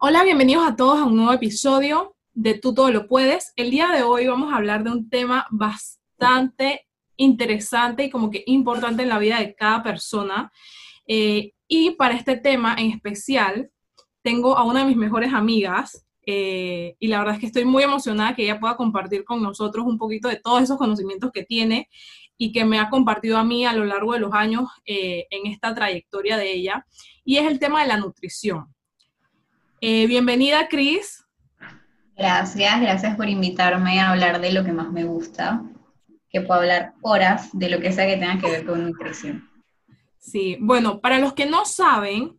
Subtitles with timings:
[0.00, 3.52] Hola, bienvenidos a todos a un nuevo episodio de Tú Todo Lo Puedes.
[3.56, 6.86] El día de hoy vamos a hablar de un tema bastante
[7.16, 10.52] interesante y como que importante en la vida de cada persona.
[11.08, 13.72] Eh, y para este tema en especial,
[14.22, 17.82] tengo a una de mis mejores amigas eh, y la verdad es que estoy muy
[17.82, 21.88] emocionada que ella pueda compartir con nosotros un poquito de todos esos conocimientos que tiene
[22.36, 25.50] y que me ha compartido a mí a lo largo de los años eh, en
[25.50, 26.86] esta trayectoria de ella.
[27.24, 28.72] Y es el tema de la nutrición.
[29.80, 31.24] Eh, bienvenida, Cris.
[32.16, 35.62] Gracias, gracias por invitarme a hablar de lo que más me gusta,
[36.30, 39.48] que puedo hablar horas de lo que sea que tenga que ver con nutrición.
[40.18, 42.36] Sí, bueno, para los que no saben,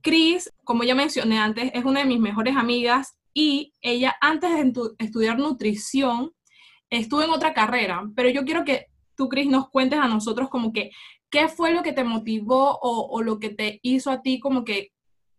[0.00, 4.72] Cris, como ya mencioné antes, es una de mis mejores amigas y ella antes de
[4.98, 6.32] estudiar nutrición
[6.90, 10.72] estuvo en otra carrera, pero yo quiero que tú, Cris, nos cuentes a nosotros como
[10.72, 10.90] que
[11.30, 14.64] qué fue lo que te motivó o, o lo que te hizo a ti como
[14.64, 14.91] que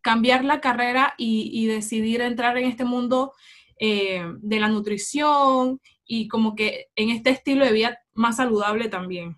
[0.04, 3.34] cambiar la carrera y, decidir entrar en este mundo
[3.80, 9.38] eh, de la nutrición y como que en este estilo de vida más saludable también.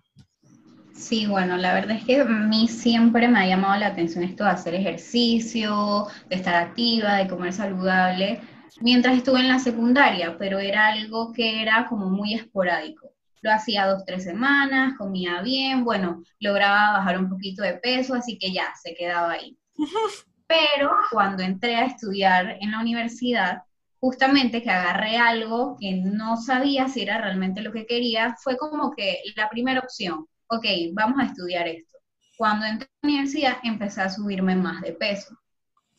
[0.92, 4.44] Sí, bueno, la verdad es que a mí siempre me ha llamado la atención esto
[4.44, 8.40] de hacer ejercicio, de estar activa, de comer saludable,
[8.80, 13.12] mientras estuve en la secundaria, pero era algo que era como muy esporádico.
[13.42, 18.38] Lo hacía dos, tres semanas, comía bien, bueno, lograba bajar un poquito de peso, así
[18.38, 19.56] que ya, se quedaba ahí.
[20.46, 23.62] Pero cuando entré a estudiar en la universidad,
[23.98, 28.92] justamente que agarré algo que no sabía si era realmente lo que quería, fue como
[28.94, 31.98] que la primera opción, ok, vamos a estudiar esto.
[32.36, 35.36] Cuando entré a la universidad empecé a subirme más de peso.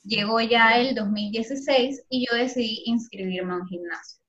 [0.04, 4.22] Llegó ya el 2016 y yo decidí inscribirme a un gimnasio.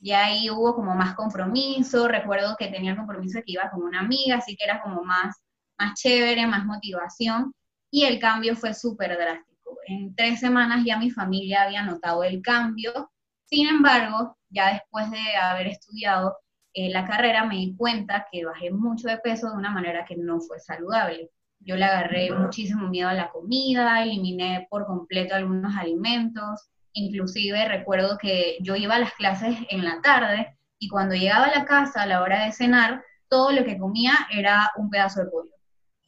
[0.00, 4.00] Y ahí hubo como más compromiso, recuerdo que tenía el compromiso que iba con una
[4.00, 5.36] amiga, así que era como más,
[5.78, 7.54] más chévere, más motivación,
[7.90, 9.53] y el cambio fue súper drástico
[9.86, 13.10] en tres semanas ya mi familia había notado el cambio.
[13.46, 16.36] Sin embargo, ya después de haber estudiado
[16.72, 20.16] eh, la carrera, me di cuenta que bajé mucho de peso de una manera que
[20.16, 21.30] no fue saludable.
[21.60, 28.18] Yo le agarré muchísimo miedo a la comida, eliminé por completo algunos alimentos, inclusive recuerdo
[28.18, 32.02] que yo iba a las clases en la tarde y cuando llegaba a la casa
[32.02, 35.50] a la hora de cenar, todo lo que comía era un pedazo de pollo.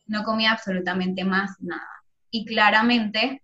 [0.06, 1.88] No comía absolutamente más nada.
[2.30, 3.42] Y claramente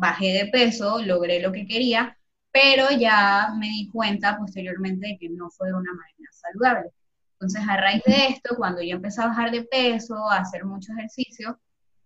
[0.00, 2.16] bajé de peso, logré lo que quería,
[2.50, 6.90] pero ya me di cuenta posteriormente de que no fue una manera saludable.
[7.34, 10.92] Entonces, a raíz de esto, cuando yo empecé a bajar de peso, a hacer mucho
[10.92, 11.60] ejercicio,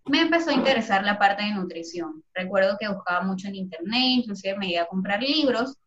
[0.05, 2.23] me empezó a interesar la parte de nutrición.
[2.33, 5.77] Recuerdo que buscaba mucho en internet, inclusive me iba a comprar libros,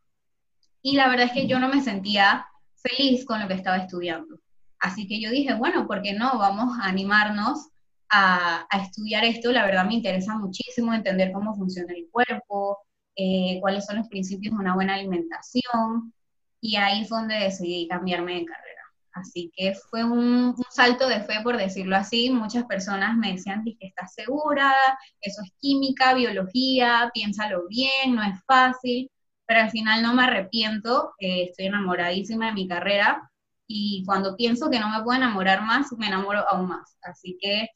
[0.83, 2.47] y la verdad es que yo no me sentía
[2.77, 4.41] feliz con lo que estaba estudiando.
[4.81, 6.39] Así que yo dije, bueno, ¿por qué no?
[6.39, 7.69] Vamos a animarnos
[8.11, 12.79] a, estudiar esto, la verdad me interesa muchísimo entender cómo funciona el cuerpo,
[13.17, 16.13] eh, cuáles son los principios de una buena alimentación,
[16.61, 18.69] y ahí fue donde decidí cambiarme de carrera.
[19.13, 22.31] Así que fue un, salto de fe, por decirlo así.
[22.31, 24.75] Muchas personas me decían que estás segura,
[25.21, 29.11] eso es química, biología, piénsalo bien, no es fácil,
[29.47, 33.31] pero al final no me arrepiento, eh, estoy enamoradísima de mi carrera
[33.67, 36.97] y cuando pienso que no me puedo enamorar más, me enamoro aún más.
[37.03, 37.69] Así que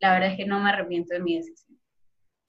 [0.00, 1.78] la verdad es que no me arrepiento de mi decisión.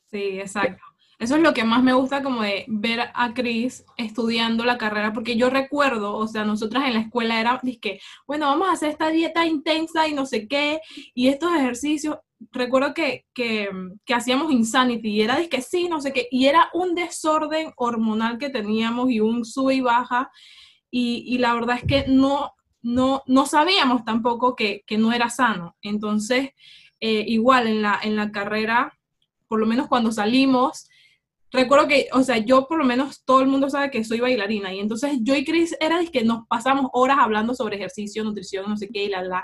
[0.10, 0.82] Sí, exacto.
[1.20, 5.14] Eso es lo que más me gusta como de ver a Cris estudiando la carrera,
[5.14, 8.90] porque yo recuerdo, o sea, nosotras en la escuela era, que, bueno, vamos a hacer
[8.90, 10.80] esta dieta intensa y no sé qué,
[11.16, 12.18] y estos ejercicios,
[12.52, 13.68] recuerdo que, que,
[14.06, 18.38] que hacíamos Insanity y era, que sí, no sé qué, y era un desorden hormonal
[18.38, 20.30] que teníamos y un sube y baja,
[20.92, 22.52] y, y la verdad es que no,
[22.84, 25.76] no, no sabíamos tampoco que, que no era sano.
[25.82, 26.52] Entonces,
[27.00, 28.98] eh, igual en la, en la carrera,
[29.48, 30.90] por lo menos cuando salimos,
[31.52, 34.74] recuerdo que, o sea, yo por lo menos todo el mundo sabe que soy bailarina
[34.74, 38.78] y entonces yo y Chris era que nos pasamos horas hablando sobre ejercicio, nutrición, no
[38.78, 39.44] sé qué y la la.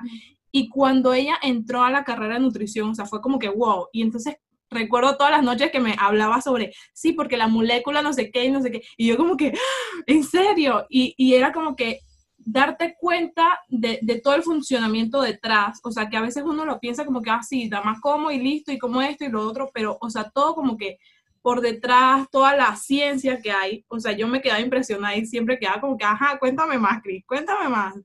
[0.51, 3.87] Y cuando ella entró a la carrera de nutrición, o sea, fue como que wow.
[3.91, 4.35] Y entonces
[4.69, 8.45] recuerdo todas las noches que me hablaba sobre, sí, porque la molécula no sé qué
[8.45, 8.81] y no sé qué.
[8.97, 10.01] Y yo como que, ¡Ah!
[10.07, 10.85] ¿en serio?
[10.89, 12.01] Y, y era como que
[12.45, 16.79] darte cuenta de, de, todo el funcionamiento detrás, o sea, que a veces uno lo
[16.79, 19.47] piensa como que así, ah, da más como y listo, y como esto y lo
[19.47, 20.99] otro, pero, o sea, todo como que
[21.41, 25.59] por detrás, toda la ciencia que hay, o sea, yo me quedaba impresionada y siempre
[25.59, 27.95] quedaba como que, ajá, cuéntame más, Cris, cuéntame más.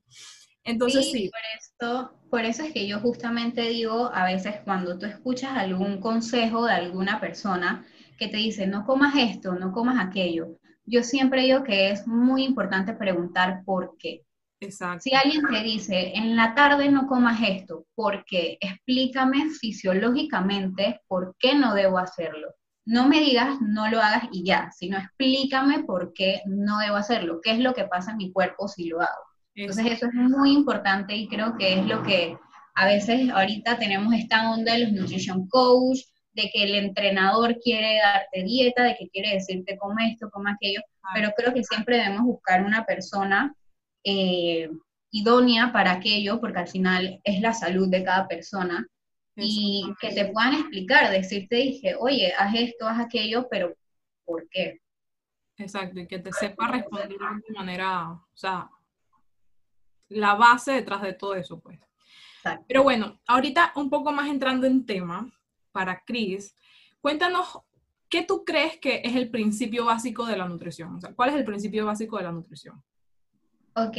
[0.65, 1.31] Entonces sí.
[1.31, 6.01] Por, esto, por eso es que yo justamente digo, a veces cuando tú escuchas algún
[6.01, 7.87] consejo de alguna persona
[8.19, 12.45] que te dice, no comas esto, no comas aquello, yo siempre digo que es muy
[12.45, 14.25] importante preguntar por qué.
[14.61, 18.59] Si alguien te dice, en la tarde no comas esto, ¿por qué?
[18.61, 22.49] Explícame fisiológicamente por qué no debo hacerlo.
[22.85, 27.41] no me digas no lo hagas y ya, sino explícame por qué no debo hacerlo,
[27.43, 29.25] qué es lo que pasa en mi cuerpo si lo hago.
[29.55, 32.37] Entonces eso es muy importante y creo que es lo que
[32.75, 35.99] a veces ahorita tenemos esta onda de los nutrition coach,
[36.33, 40.81] de que el entrenador quiere darte dieta, de que quiere decirte come esto, come aquello,
[41.15, 43.55] pero creo que siempre debemos buscar una persona
[44.11, 44.71] eh,
[45.11, 48.87] idónea para aquello, porque al final es la salud de cada persona,
[49.37, 53.75] y que te puedan explicar, decirte, dije, oye, haz esto, haz aquello, pero
[54.25, 54.81] ¿por qué?
[55.59, 58.71] Exacto, y que te sepa responder de manera, o sea,
[60.09, 61.79] la base detrás de todo eso, pues.
[62.67, 65.31] Pero bueno, ahorita un poco más entrando en tema,
[65.71, 66.57] para Cris,
[67.01, 67.59] cuéntanos,
[68.09, 70.97] ¿qué tú crees que es el principio básico de la nutrición?
[70.97, 72.83] O sea, ¿cuál es el principio básico de la nutrición?
[73.81, 73.97] Ok,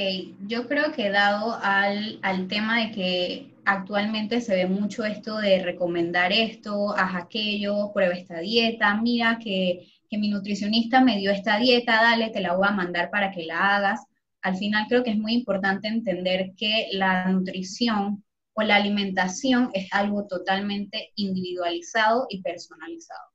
[0.48, 5.64] yo creo que dado al, al, tema de que actualmente se ve mucho esto de
[5.64, 11.58] recomendar esto, haz aquello, prueba esta dieta, mira que, que mi nutricionista me dio esta
[11.58, 14.02] dieta, dale, te la voy a mandar para que la hagas.
[14.42, 19.88] Al final creo que es muy importante entender que la nutrición o la alimentación es
[19.94, 23.30] algo totalmente individualizado y personalizado.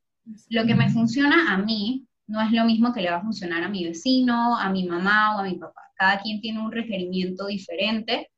[0.50, 3.62] Lo que me funciona a mí no es lo mismo que le va a funcionar
[3.62, 5.80] a mi vecino, a mi mamá o a mi papá.
[5.96, 8.30] Cada quien tiene un requerimiento diferente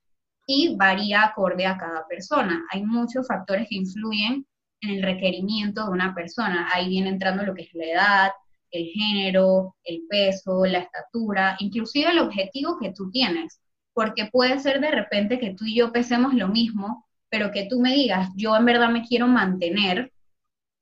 [0.45, 2.65] y varía acorde a cada persona.
[2.71, 4.45] Hay muchos factores que influyen
[4.81, 6.69] en el requerimiento de una persona.
[6.73, 8.31] Ahí viene entrando lo que es la edad,
[8.71, 13.59] el género, el peso, la estatura, inclusive el objetivo que tú tienes.
[13.93, 17.79] Porque puede ser de repente que tú y yo pesemos lo mismo, pero que tú
[17.79, 20.13] me digas, yo en verdad me quiero mantener,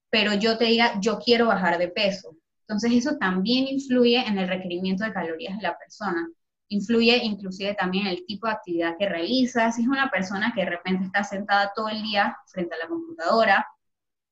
[0.09, 2.35] pero yo te diga, yo quiero bajar de peso.
[2.61, 6.27] Entonces eso también influye en el requerimiento de calorías de la persona.
[6.69, 9.71] Influye inclusive también el tipo de actividad que realiza.
[9.71, 12.87] Si es una persona que de repente está sentada todo el día frente a la
[12.87, 13.67] computadora,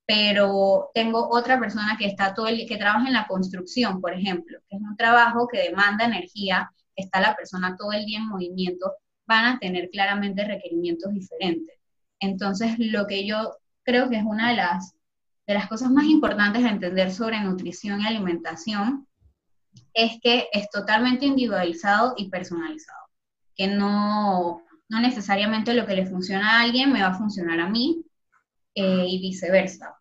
[0.05, 4.59] pero tengo otra persona que está todo el que trabaja en la construcción, por ejemplo,
[4.69, 8.93] que es un trabajo que demanda energía, está la persona todo el día en movimiento,
[9.25, 11.77] van a tener claramente requerimientos diferentes.
[12.19, 14.95] Entonces, lo que yo creo que es una de las
[15.47, 19.07] de las cosas más importantes a entender sobre nutrición y alimentación
[19.93, 23.07] es que es totalmente individualizado y personalizado,
[23.55, 27.69] que no, no necesariamente lo que le funciona a alguien me va a funcionar a
[27.69, 28.03] mí
[28.75, 29.95] eh, y viceversa.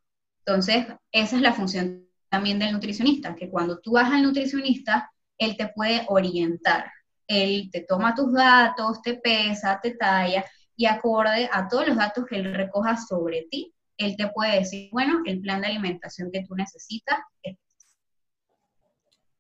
[0.45, 5.57] Entonces, esa es la función también del nutricionista, que cuando tú vas al nutricionista, él
[5.57, 6.91] te puede orientar,
[7.27, 10.45] él te toma tus datos, te pesa, te talla
[10.77, 14.89] y acorde a todos los datos que él recoja sobre ti, él te puede decir,
[14.93, 17.57] bueno, el plan de alimentación que tú necesitas es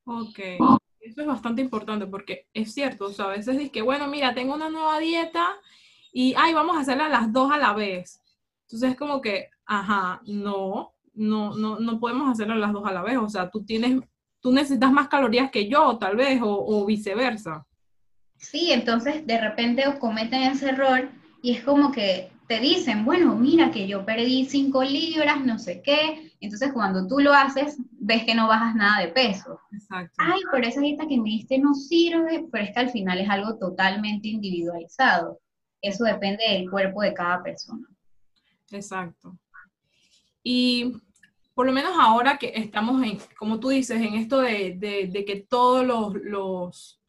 [0.04, 0.38] Ok,
[1.00, 4.34] eso es bastante importante porque es cierto, o sea, a veces dices que, bueno, mira,
[4.34, 5.46] tengo una nueva dieta
[6.12, 8.20] y, ay, vamos a hacerla las dos a la vez.
[8.62, 13.02] Entonces es como que, ajá, no, no, no, no podemos hacerla las dos a la
[13.02, 14.00] vez, o sea, tú tienes,
[14.40, 17.66] tú necesitas más calorías que yo, tal vez, o, o viceversa.
[18.36, 21.08] Sí, entonces de repente os cometen ese error
[21.42, 25.80] y es como que te dicen, bueno, mira que yo perdí 5 libras, no sé
[25.80, 26.34] qué.
[26.38, 29.58] Entonces cuando tú lo haces, ves que no bajas nada de peso.
[29.72, 30.12] Exacto.
[30.18, 33.30] Ay, pero esa dieta que me diste no sirve, pero es que al final es
[33.30, 35.40] algo totalmente individualizado.
[35.80, 37.88] Eso depende del cuerpo de cada persona.
[38.70, 39.38] Exacto.
[40.42, 40.92] Y
[41.54, 44.76] por lo menos ahora que estamos en, como tú dices, en esto de,
[45.10, 47.01] de que todos los, los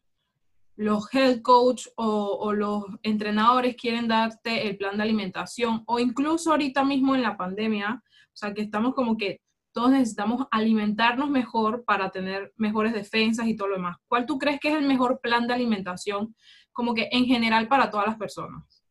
[0.76, 6.84] los health coach o, los entrenadores quieren darte el plan de alimentación o incluso ahorita
[6.84, 9.40] mismo en la pandemia, o sea que estamos como que
[9.72, 13.96] todos necesitamos alimentarnos mejor para tener mejores defensas y todo lo demás.
[14.06, 16.34] ¿Cuál tú crees que es el mejor plan de alimentación
[16.72, 18.84] como que en general para todas las personas?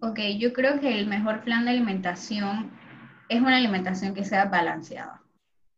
[0.00, 2.72] Ok, yo creo que el mejor plan de alimentación
[3.28, 5.22] es una alimentación que sea balanceada,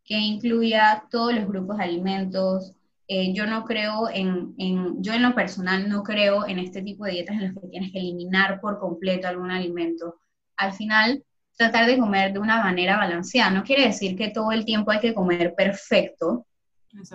[0.04, 2.74] que incluya todos los grupos de alimentos,
[3.06, 7.04] eh, yo no creo en, en, yo en lo personal no creo en este tipo
[7.04, 10.20] de dietas en las que tienes que eliminar por completo algún alimento.
[10.56, 11.22] Al final,
[11.56, 13.50] tratar de comer de una manera balanceada.
[13.50, 16.46] No quiere decir que todo el tiempo hay que comer perfecto,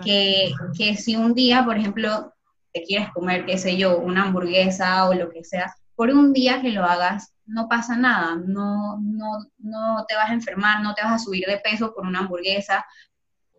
[0.04, 2.32] que, que, si un día, por ejemplo,
[2.72, 6.60] te quieres comer, qué sé yo, una hamburguesa o lo que sea, por un día
[6.60, 11.02] que lo hagas, no pasa nada, no, no, no te vas a enfermar, no te
[11.02, 12.84] vas a subir de peso por una hamburguesa,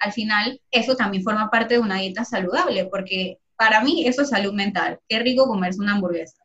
[0.02, 4.30] al final eso también forma parte de una dieta saludable, porque para mí eso es
[4.30, 5.00] salud mental.
[5.08, 6.42] Qué rico comerse una hamburguesa,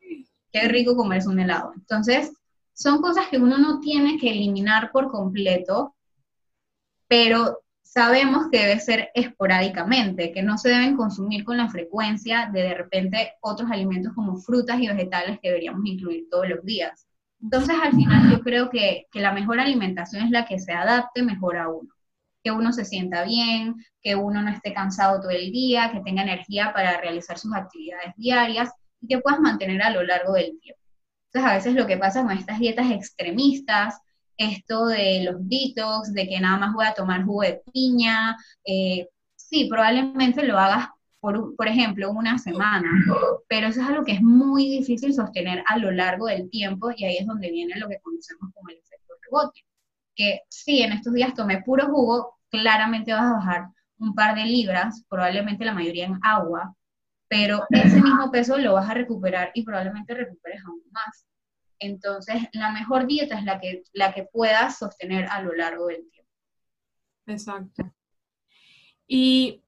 [0.53, 1.73] qué rico comerse un helado.
[1.75, 2.33] Entonces,
[2.75, 5.95] son cosas que uno no tiene que eliminar por completo,
[7.09, 12.63] pero sabemos que debe ser esporádicamente, que no se deben consumir con la frecuencia de
[12.63, 17.07] de repente otros alimentos como frutas y vegetales que deberíamos incluir todos los días.
[17.41, 21.23] Entonces, al final yo creo que, que la mejor alimentación es la que se adapte
[21.23, 21.96] mejor a uno
[22.47, 26.23] que uno se sienta bien, que uno no esté cansado todo el día, que tenga
[26.23, 30.81] energía para realizar sus actividades diarias y que puedas mantener a lo largo del tiempo.
[31.26, 34.00] Entonces, a veces lo que pasa con estas dietas extremistas,
[34.37, 39.09] esto de los detox, de que nada más voy a tomar jugo de piña, eh,
[39.35, 40.87] sí, probablemente lo hagas
[41.19, 42.88] por, por, ejemplo, una semana,
[43.49, 47.07] pero eso es algo que es muy difícil sostener a lo largo del tiempo y
[47.07, 49.65] ahí es donde viene lo que conocemos como el efecto rebote,
[50.15, 54.45] que si en estos días tomé puro jugo, claramente vas a bajar un par de
[54.45, 56.75] libras, probablemente la mayoría en agua,
[57.29, 61.26] pero ese mismo peso lo vas a recuperar y probablemente recuperes aún más.
[61.79, 66.09] Entonces, la mejor dieta es la que, la que puedas sostener a lo largo del
[66.11, 66.31] tiempo.
[67.26, 67.93] Exacto.
[69.07, 69.62] ¿Y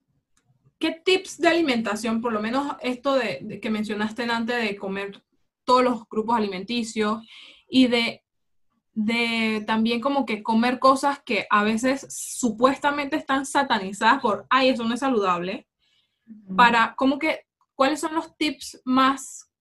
[0.78, 5.22] qué tips de alimentación, por lo menos esto de, que mencionaste antes de comer
[5.64, 7.26] todos los grupos alimenticios
[7.68, 8.22] y de
[9.00, 14.82] de también como que comer cosas que a veces supuestamente están satanizadas por, ay, eso
[14.82, 15.68] no es saludable,
[16.56, 19.52] para como que, ¿cuáles son los tips más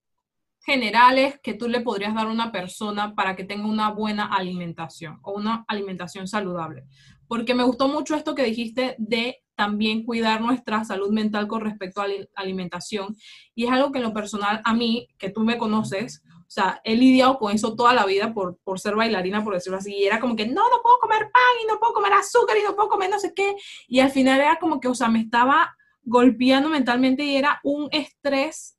[0.66, 5.20] generales que tú le podrías dar a una persona para que tenga una buena alimentación
[5.22, 6.86] o una alimentación saludable?
[7.28, 12.02] Porque me gustó mucho esto que dijiste de también cuidar nuestra salud mental con respecto
[12.02, 13.16] a la alimentación.
[13.54, 16.80] Y es algo que en lo personal, a mí, que tú me conoces, o sea,
[16.86, 19.94] he lidiado con eso toda la vida por, por ser bailarina, por decirlo así.
[19.94, 22.64] Y era como que, no, no puedo comer pan y no puedo comer azúcar y
[22.64, 23.56] no puedo comer no sé qué.
[23.88, 27.90] Y al final era como que, o sea, me estaba golpeando mentalmente y era un
[27.92, 28.78] estrés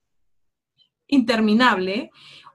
[1.06, 2.10] interminable.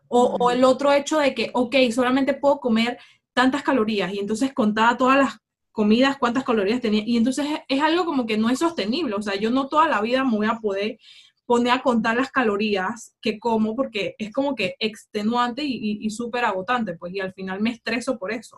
[0.08, 3.00] O, o el otro hecho de que, ok, solamente puedo comer
[3.34, 5.38] tantas calorías y entonces contaba todas las
[5.74, 7.04] comidas, cuántas calorías tenía.
[7.06, 9.16] Y entonces es, algo como que no es sostenible.
[9.16, 10.98] O sea, yo no toda la vida me voy a poder
[11.46, 16.96] poner a contar las calorías que como porque es como que extenuante y, súper agotante,
[16.96, 18.58] pues, y al final me estreso por eso.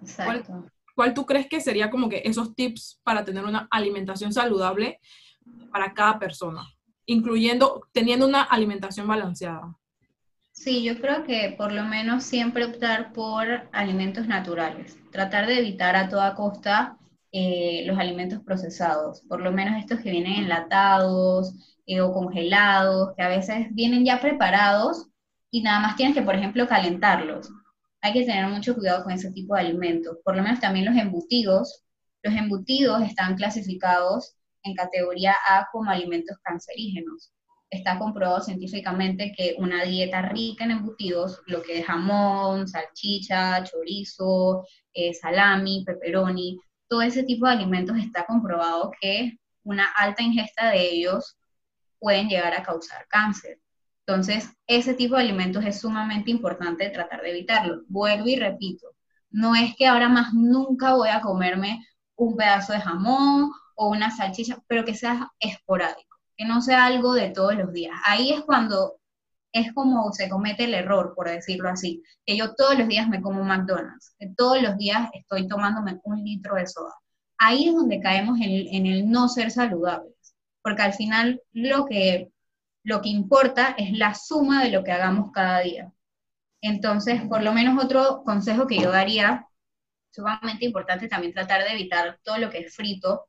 [0.00, 0.66] Exacto.
[0.94, 4.98] ¿Cuál, tú crees que sería como que esos tips para tener una alimentación saludable
[5.70, 6.66] para cada persona,
[7.06, 9.76] incluyendo teniendo una alimentación balanceada?
[10.50, 15.94] Sí, yo creo que por lo menos siempre optar por alimentos naturales, tratar de evitar
[15.94, 16.98] a toda costa
[17.30, 23.22] eh, los alimentos procesados, por lo menos estos que vienen enlatados eh, o congelados, que
[23.24, 25.08] a veces vienen ya preparados
[25.50, 27.50] y nada más tienes que, por ejemplo, calentarlos.
[28.00, 30.96] Hay que tener mucho cuidado con ese tipo de alimentos, por lo menos también los
[30.96, 31.82] embutidos.
[32.22, 37.32] Los embutidos están clasificados en categoría A como alimentos cancerígenos
[37.70, 44.64] está comprobado científicamente que una dieta rica en embutidos, lo que es jamón, salchicha, chorizo,
[44.94, 50.90] eh, salami, pepperoni, todo ese tipo de alimentos está comprobado que una alta ingesta de
[50.90, 51.36] ellos
[51.98, 53.60] pueden llegar a causar cáncer.
[54.06, 57.82] Entonces, ese tipo de alimentos es sumamente importante tratar de evitarlo.
[57.88, 58.88] Vuelvo y repito,
[59.30, 61.84] no es que ahora más nunca voy a comerme
[62.16, 67.12] un pedazo de jamón o una salchicha, pero que sea esporádico que no sea algo
[67.14, 67.94] de todos los días.
[68.06, 68.94] Ahí es cuando
[69.52, 73.20] es como se comete el error, por decirlo así, que yo todos los días me
[73.20, 76.94] como McDonald's, que todos los días estoy tomándome un litro de soda.
[77.38, 80.14] Ahí es donde caemos en, el no ser saludables,
[80.68, 82.30] porque al final lo que,
[82.84, 85.90] lo que importa es la suma de lo que hagamos cada día.
[86.60, 89.46] Entonces, por lo menos otro consejo que yo daría,
[90.10, 93.28] sumamente importante también tratar de evitar todo lo que es frito,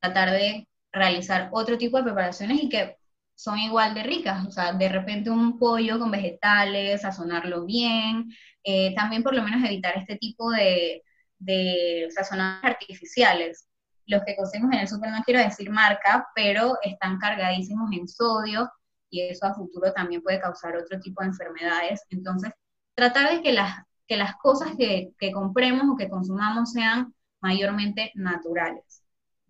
[0.00, 2.98] tratar de realizar otro tipo de preparaciones y que
[3.34, 8.30] son igual de ricas, o sea, de repente un pollo con vegetales, sazonarlo bien,
[8.62, 11.02] eh, también por lo menos evitar este tipo de,
[11.38, 13.68] de sazonadores artificiales.
[14.06, 18.70] Los que conseguimos en el súper no quiero decir marca, pero están cargadísimos en sodio
[19.10, 22.02] y eso a futuro también puede causar otro tipo de enfermedades.
[22.10, 22.52] Entonces,
[22.94, 28.12] tratar de que las, que las cosas que, que compremos o que consumamos sean mayormente
[28.14, 29.02] naturales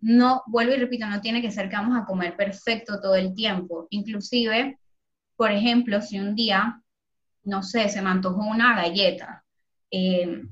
[0.03, 3.33] no, vuelvo y repito, no tiene que ser que vamos a comer perfecto todo el
[3.33, 3.87] tiempo.
[3.89, 4.77] Inclusive,
[5.37, 6.81] por ejemplo, si un día,
[7.45, 9.45] no sé, se me antojó una galleta,
[9.89, 10.43] eh,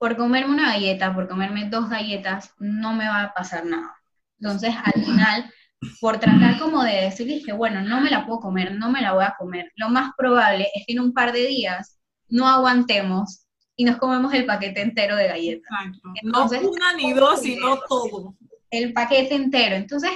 [0.00, 3.94] por comerme una galleta, por comerme dos galletas, no me va a pasar nada.
[4.40, 5.52] Entonces, al final,
[6.00, 9.12] por tratar como de decir que, bueno, no me la puedo comer, no me la
[9.12, 13.44] voy a comer, lo más probable es que en un par de días no aguantemos
[13.76, 15.70] y nos comemos el paquete entero de galletas.
[16.22, 18.36] no una ni dos, sino todo.
[18.70, 19.76] El paquete entero.
[19.76, 20.12] Entonces,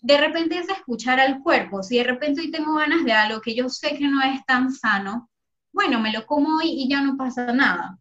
[0.00, 1.82] de repente es escuchar al cuerpo.
[1.82, 4.72] Si de repente hoy tengo ganas de algo que yo sé que no es tan
[4.72, 5.28] sano,
[5.70, 7.98] bueno, me lo como hoy y ya no pasa nada.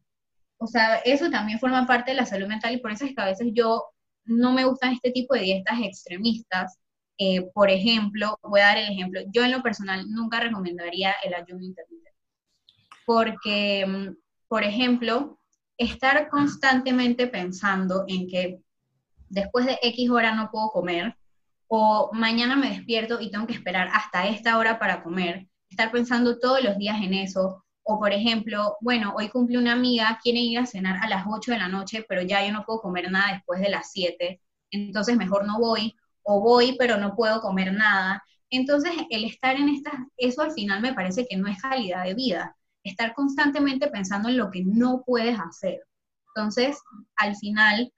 [0.57, 3.21] O sea, eso también forma parte de la salud mental y por eso es que
[3.21, 3.85] a veces yo
[4.25, 6.77] no me gustan este tipo de dietas extremistas.
[7.17, 11.33] Eh, por ejemplo, voy a dar el ejemplo, yo en lo personal nunca recomendaría el
[11.33, 12.13] ayuno intermitente.
[13.05, 14.15] Porque mm,
[14.47, 15.39] por ejemplo,
[15.77, 18.59] estar constantemente pensando en que
[19.29, 21.15] después de X hora no puedo comer,
[21.67, 26.39] o mañana me despierto y tengo que esperar hasta esta hora para comer, estar pensando
[26.39, 30.59] todos los días en eso, o por ejemplo, bueno, hoy cumple una amiga, quiere ir
[30.59, 33.33] a cenar a las 8 de la noche, pero ya yo no puedo comer nada
[33.33, 34.41] después de las 7,
[34.71, 38.21] entonces mejor no voy, o voy pero no puedo comer nada.
[38.49, 42.13] Entonces, el estar en estas, eso al final me parece que no es calidad de
[42.13, 45.79] vida, estar constantemente pensando en lo que no puedes hacer.
[46.35, 46.77] Entonces,
[47.15, 47.93] al final,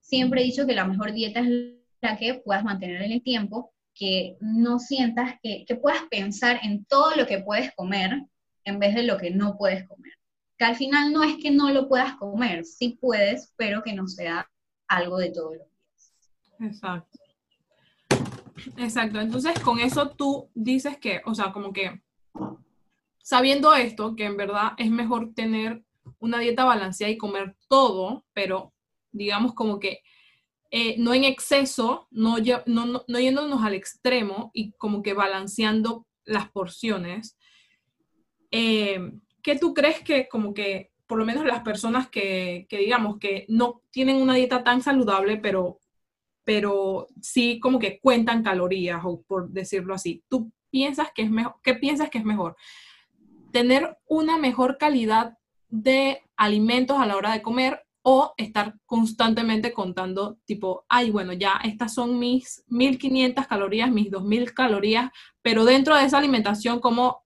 [0.00, 3.72] siempre he dicho que la mejor dieta es la que puedas mantener en el tiempo,
[3.94, 8.24] que no sientas que, que puedas pensar en todo lo que puedes comer
[8.64, 10.12] en vez de lo que no puedes comer.
[10.58, 14.06] Que al final no es que no lo puedas comer, sí puedes, pero que no
[14.06, 14.50] sea
[14.88, 16.72] algo de todos los días.
[16.72, 17.18] Exacto.
[18.76, 19.20] Exacto.
[19.20, 22.02] Entonces, con eso tú dices que, o sea, como que
[23.22, 25.84] sabiendo esto, que en verdad es mejor tener
[26.18, 28.74] una dieta balanceada y comer todo, pero
[29.12, 30.02] digamos como que
[30.72, 32.36] eh, no en exceso, no,
[32.66, 37.36] no, no, yéndonos al extremo y como que balanceando las porciones.
[38.50, 43.18] Eh, ¿Qué tú crees que como que por lo menos las personas que, que, digamos
[43.18, 45.80] que no tienen una dieta tan saludable, pero,
[46.44, 51.56] pero sí como que cuentan calorías, o por decirlo así, ¿tú piensas que es mejor,
[51.64, 52.54] qué piensas que es mejor?
[53.50, 55.36] ¿Tener una mejor calidad
[55.68, 61.60] de alimentos a la hora de comer o estar constantemente contando tipo, ay, bueno, ya
[61.64, 65.10] estas son mis 1500 calorías, mis 2000 calorías,
[65.42, 67.24] pero dentro de esa alimentación como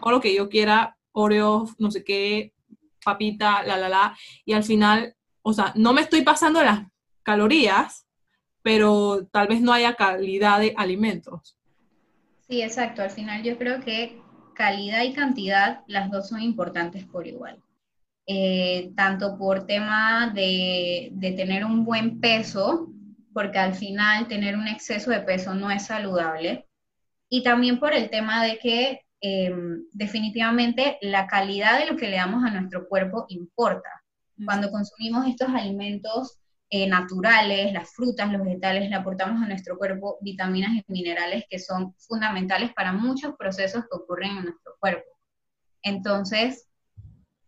[0.00, 2.52] o lo que yo quiera, Oreo, no sé qué,
[3.04, 6.86] papita, la, la, la, y al final, o sea, no me estoy pasando las
[7.22, 8.06] calorías,
[8.62, 11.56] pero tal vez no haya calidad de alimentos.
[12.48, 13.02] Sí, exacto.
[13.02, 14.20] Al final yo creo que
[14.54, 17.60] calidad y cantidad, las dos son importantes por igual.
[18.26, 22.90] Eh, tanto por tema de, de, tener un buen peso,
[23.34, 26.66] porque al final tener un exceso de peso no es saludable,
[27.28, 29.50] y también por el tema de que eh,
[29.92, 33.88] definitivamente la calidad de lo que le damos a nuestro cuerpo importa.
[34.44, 36.36] Cuando consumimos estos alimentos
[36.68, 41.58] eh, naturales, las frutas, los vegetales, le aportamos a nuestro cuerpo vitaminas y minerales que
[41.58, 45.08] son fundamentales para muchos procesos que ocurren en nuestro cuerpo.
[45.80, 46.68] Entonces,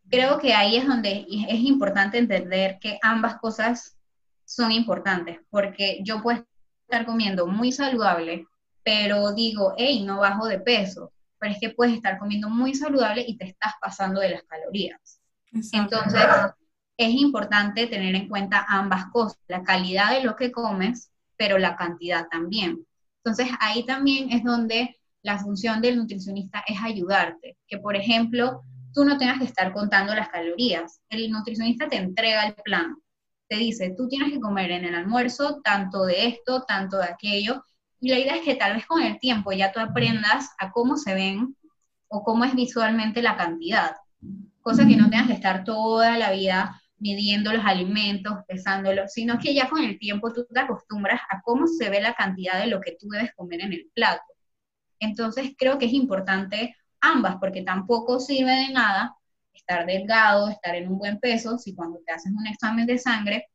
[0.09, 3.99] creo que ahí es donde es importante entender que ambas cosas
[4.47, 6.43] son importantes, porque yo puedo
[6.89, 8.47] estar comiendo muy saludable,
[8.83, 11.12] pero digo, hey, no bajo de peso,
[11.47, 15.21] pero es que puedes estar comiendo muy saludable y te estás pasando de las calorías.
[15.53, 16.25] Entonces,
[16.97, 21.77] es importante tener en cuenta ambas cosas, la calidad de lo que comes, pero la
[21.77, 22.85] cantidad también.
[23.23, 29.05] Entonces, ahí también es donde la función del nutricionista es ayudarte, que por ejemplo, tú
[29.05, 31.01] no tengas que estar contando las calorías.
[31.09, 32.97] El nutricionista te entrega el plan,
[33.49, 37.63] te dice, tú tienes que comer en el almuerzo tanto de esto, tanto de aquello,
[38.01, 40.97] y la idea es que tal vez con el tiempo ya tú aprendas a cómo
[40.97, 41.57] se ven
[42.09, 43.97] o cómo es visualmente la cantidad,
[44.61, 49.55] cosa que no tengas que estar toda la vida midiendo los alimentos, pesándolos, sino que
[49.55, 52.81] ya con el tiempo tú te acostumbras a cómo se ve la cantidad de lo
[52.81, 54.25] que tú debes comer en el plato.
[54.99, 59.15] Entonces creo que es importante ambas, porque tampoco sirve de nada
[59.53, 63.49] estar delgado, estar en un buen peso, si cuando te haces un examen de sangre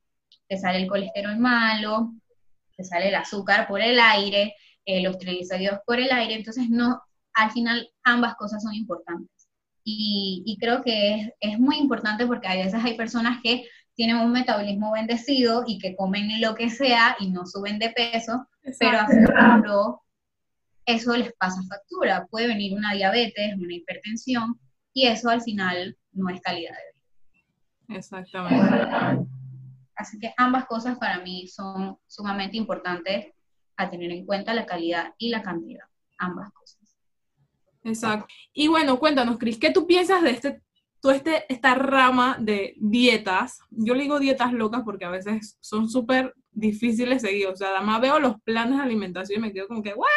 [0.48, 2.14] te sale el colesterol malo,
[2.82, 7.02] te sale el azúcar por el aire, eh, los triglicéridos por el aire, entonces no,
[7.34, 9.30] al final ambas cosas son importantes.
[9.84, 13.65] Y, creo que es, es, muy importante porque a veces hay personas que
[13.96, 18.48] tienen un metabolismo bendecido y que comen lo que sea y no suben de peso,
[18.80, 20.02] pero a futuro
[20.86, 22.28] eso les pasa factura.
[22.30, 24.60] Puede venir una diabetes, una hipertensión,
[24.94, 27.00] y eso al final no es calidad de
[27.89, 27.98] vida.
[27.98, 29.28] Exactamente.
[30.02, 33.28] Así que ambas cosas para mí son sumamente importantes
[33.78, 35.86] a tener en cuenta la calidad y la cantidad,
[36.18, 36.98] ambas cosas.
[37.84, 38.28] Exacto.
[38.54, 40.62] Y bueno, cuéntanos, Cris, ¿qué tú piensas de este,
[41.00, 43.60] toda este, esta rama de dietas?
[43.70, 47.48] Yo le digo dietas locas porque a veces son súper difíciles seguir.
[47.48, 50.08] O sea, además veo los planes de alimentación y me quedo como que, ¿what?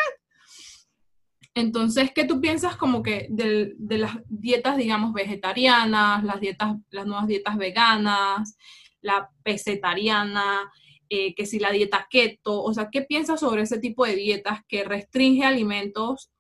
[1.54, 7.06] Entonces, ¿qué tú piensas como que de, de, las dietas, digamos, vegetarianas, las dietas, las
[7.06, 8.56] nuevas dietas veganas,
[9.04, 10.72] la pesetariana,
[11.08, 12.62] eh, que si la dieta keto?
[12.62, 16.30] O sea, ¿qué piensas sobre ese tipo de dietas que restringe alimentos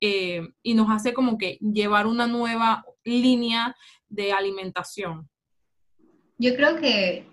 [0.00, 3.76] eh, y nos hace como que llevar una nueva línea
[4.08, 5.28] de alimentación?
[6.38, 7.26] Yo creo que,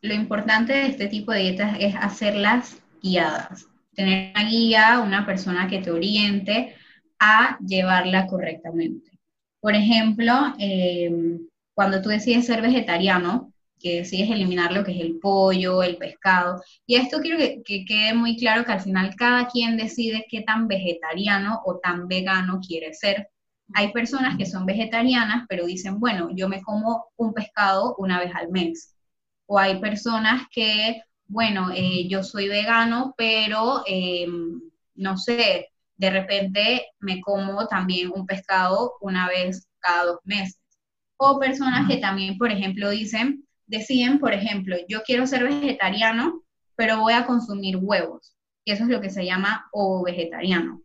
[0.00, 5.68] lo importante de este tipo de dietas es hacerlas guiadas tener una guía, una persona
[5.68, 6.74] que te oriente
[7.18, 9.10] a llevarla correctamente.
[9.60, 15.18] Por ejemplo, em, cuando tú decides ser vegetariano, que decides eliminar lo que es el
[15.18, 16.62] pollo, el pescado.
[16.86, 20.42] Y esto quiero que, que, quede muy claro que al final cada quien decide qué
[20.42, 23.28] tan vegetariano o tan vegano quiere ser.
[23.74, 28.32] Hay personas que son vegetarianas, pero dicen, bueno, yo me como un pescado una vez
[28.34, 28.94] al mes.
[29.46, 34.26] O hay personas que, bueno, eh, yo soy vegano, pero eh,
[34.94, 40.61] no sé, de repente me como también un pescado una vez cada dos meses.
[41.24, 46.42] O personas que también, por ejemplo, dicen, deciden, por ejemplo, yo quiero ser vegetariano,
[46.74, 48.34] pero voy a consumir huevos.
[48.64, 50.82] Y eso es lo que se llama ovo vegetariano.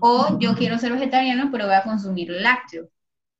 [0.00, 2.88] O yo quiero ser vegetariano, pero voy a consumir lácteos.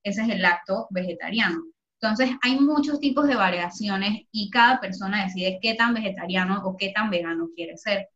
[0.03, 1.62] Ese es el lacto vegetariano.
[2.00, 6.90] Entonces, hay muchos tipos de variaciones y cada persona decide qué tan vegetariano o qué
[6.94, 8.09] tan vegano quiere ser.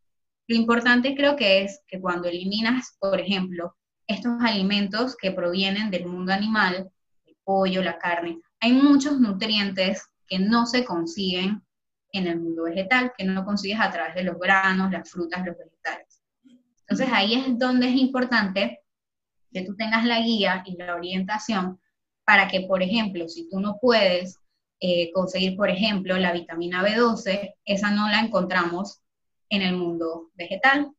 [0.46, 6.06] Lo importante creo que es que cuando eliminas, por ejemplo, estos alimentos que provienen del
[6.06, 6.90] mundo animal,
[7.44, 11.62] pollo, la carne, hay muchos nutrientes que no se consiguen
[12.12, 15.56] en el mundo vegetal, que no consigues a través de los granos, las frutas, los
[15.58, 16.22] vegetales.
[16.80, 18.80] Entonces ahí es donde es importante
[19.52, 21.80] que tú tengas la guía y la orientación
[22.24, 24.40] para que, por ejemplo, si tú no puedes
[24.80, 29.00] eh, conseguir, por ejemplo, la vitamina B12, esa no la encontramos
[29.48, 30.90] en el mundo vegetal.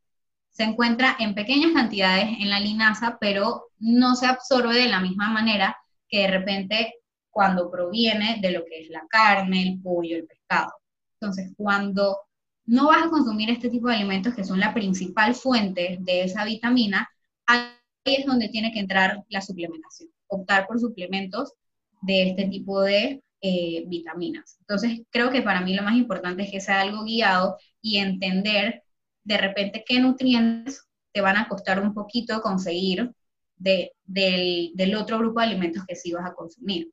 [0.51, 5.29] Se encuentra en pequeñas cantidades en la linaza, pero no se absorbe de la misma
[5.29, 5.77] manera
[6.19, 6.95] de repente
[7.29, 10.71] cuando proviene de lo que es la carne, el pollo, el pescado.
[11.19, 12.17] Entonces, cuando
[12.65, 16.45] no vas a consumir este tipo de alimentos que son la principal fuente de esa
[16.45, 17.09] vitamina,
[17.45, 17.67] ahí
[18.05, 21.53] es donde tiene que entrar la suplementación, optar por suplementos
[22.01, 24.57] de este tipo de eh, vitaminas.
[24.61, 28.83] Entonces, creo que para mí lo más importante es que sea algo guiado y entender
[29.23, 33.11] de repente qué nutrientes te van a costar un poquito conseguir
[33.57, 36.91] de, del, otro grupo de alimentos que sí vas a consumir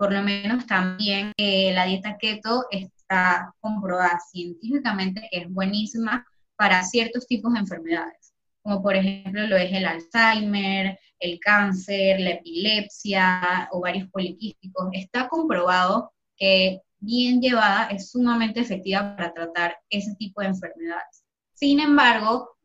[0.00, 6.82] por lo menos también eh, la dieta keto está comprobada científicamente que es buenísima para
[6.84, 13.68] ciertos tipos de enfermedades, como por ejemplo lo es el Alzheimer, el cáncer, la epilepsia,
[13.72, 14.88] ovarios poliquísticos.
[14.92, 21.24] Está comprobado que bien llevada es sumamente efectiva para tratar ese tipo de enfermedades.
[21.52, 22.56] Sin embargo,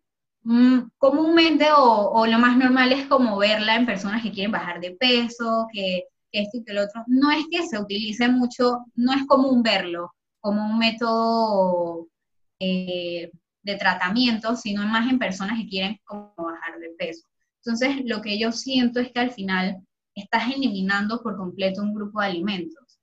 [0.98, 5.68] comúnmente o, lo más normal es como verla en personas que quieren bajar de peso,
[5.72, 9.64] que esto y que el otro, no es que se utilice mucho, no es común
[9.64, 12.08] verlo como un método
[12.60, 13.32] eh,
[13.64, 17.26] de tratamiento, sino más en personas que quieren bajar de peso.
[17.64, 19.82] Entonces, lo que yo siento es que al final
[20.14, 23.00] estás eliminando por completo un grupo de alimentos.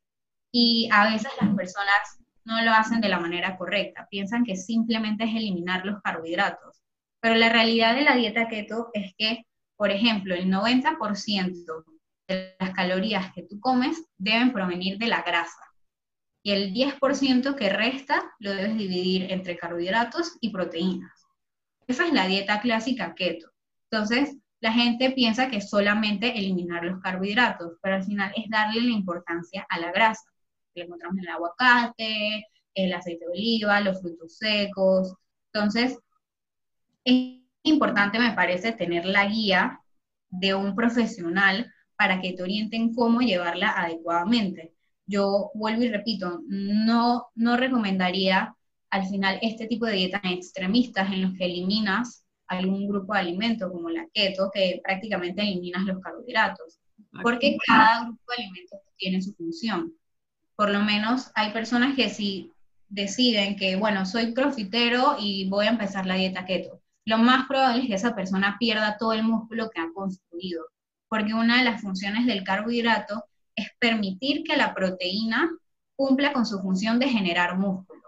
[0.52, 5.24] Y a veces las personas no lo hacen de la manera correcta, piensan que simplemente
[5.24, 6.81] es eliminar los carbohidratos.
[7.22, 11.84] Pero la realidad de la dieta keto es que, por ejemplo, el 90%
[12.28, 15.62] las calorías que tú comes deben provenir de la grasa.
[16.42, 21.12] Y el 10% que resta lo debes dividir entre carbohidratos y proteínas.
[21.86, 23.48] Esa es la dieta clásica keto.
[23.90, 28.90] Entonces, la gente piensa que solamente eliminar los carbohidratos, pero al final es darle la
[28.90, 30.24] importancia a la grasa.
[30.74, 35.14] Que encontramos en el aguacate, el aceite de oliva, los frutos secos.
[35.52, 35.98] Entonces,
[37.04, 39.80] es importante, me parece, tener la guía
[40.30, 44.74] de un profesional para que te orienten cómo llevarla adecuadamente.
[45.06, 48.54] Yo vuelvo y repito, no, no recomendaría
[48.90, 53.70] al final este tipo de dietas extremistas en los que eliminas algún grupo de alimentos
[53.70, 56.78] como la keto, que prácticamente eliminas los carbohidratos,
[57.22, 59.94] porque cada grupo de alimentos tiene su función.
[60.56, 62.50] Por lo menos hay personas que si
[62.88, 67.82] deciden que, bueno, soy profitero y voy a empezar la dieta keto, lo más probable
[67.82, 70.64] es que esa persona pierda todo el músculo que ha construido
[71.12, 75.46] porque una de las funciones del carbohidrato es permitir que la proteína
[75.94, 78.00] cumpla con su función de generar músculo.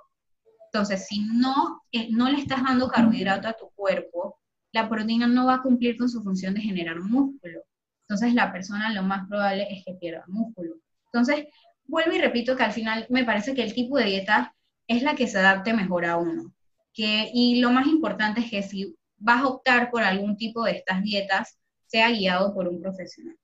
[0.73, 4.39] Entonces, si no, eh, no le estás dando carbohidrato a tu cuerpo,
[4.73, 7.61] la proteína no va a cumplir con su función de generar músculo.
[8.09, 10.77] Entonces, la persona lo más probable es que pierda músculo.
[11.13, 11.45] Entonces,
[11.85, 14.55] vuelvo y repito que al final me parece que el tipo de dieta
[14.89, 16.55] es la que se adapte mejor a uno.
[16.97, 21.03] Y lo más importante es que si vas a optar por algún tipo de estas
[21.03, 23.37] dietas, sea guiado por un profesional,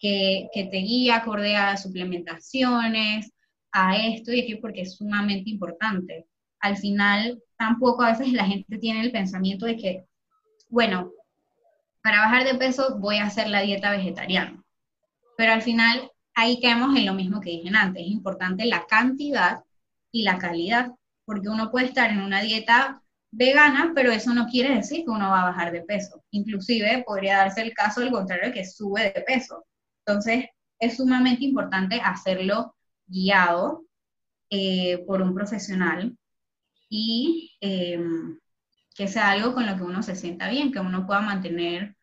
[0.00, 3.32] que, que te guíe acorde a suplementaciones,
[3.72, 6.26] a esto y aquí porque es sumamente importante.
[6.60, 10.04] Al final, tampoco a veces la gente tiene el pensamiento de que,
[10.68, 11.10] bueno,
[12.02, 14.62] para bajar de peso voy a hacer la dieta vegetariana.
[15.36, 19.64] Pero al final ahí caemos en lo mismo que dije antes, es importante la cantidad
[20.12, 20.92] y la calidad,
[21.24, 25.30] porque uno puede estar en una dieta vegana, pero eso no quiere decir que uno
[25.30, 26.22] va a bajar de peso.
[26.30, 29.64] Inclusive podría darse el caso del contrario, que sube de peso.
[30.06, 30.46] Entonces,
[30.78, 33.84] es sumamente importante hacerlo guiado
[34.50, 36.16] eh, por un profesional
[36.88, 38.38] y em,
[38.94, 41.96] que sea algo con lo que uno se sienta bien, que uno pueda mantener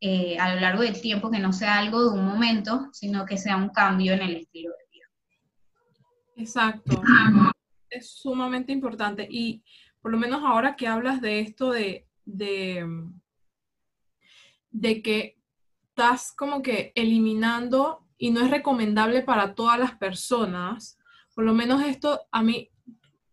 [0.00, 3.38] eh, a lo largo del tiempo, que no sea algo de un momento, sino que
[3.38, 5.06] sea un cambio en el estilo de vida.
[6.36, 7.00] Exacto.
[7.94, 9.26] Es sumamente importante.
[9.30, 9.62] Y
[10.00, 12.86] por lo menos ahora que hablas de esto de, de,
[14.70, 15.38] de que
[15.88, 20.98] estás como que eliminando y no es recomendable para todas las personas,
[21.34, 22.70] por lo menos esto a mí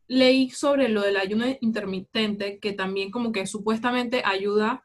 [0.07, 4.83] leí sobre lo del ayuno intermitente, que también como que supuestamente ayuda,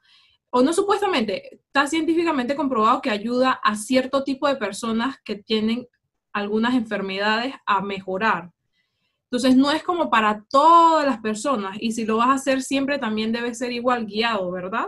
[0.50, 5.88] o no supuestamente, está científicamente comprobado que ayuda a cierto tipo de personas que tienen
[6.32, 8.52] algunas enfermedades a mejorar.
[9.36, 12.98] Entonces no es como para todas las personas y si lo vas a hacer siempre
[12.98, 14.86] también debe ser igual guiado, ¿verdad?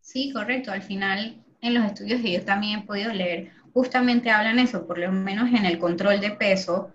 [0.00, 0.70] Sí, correcto.
[0.70, 4.98] Al final en los estudios que yo también he podido leer, justamente hablan eso, por
[4.98, 6.92] lo menos en el control de peso,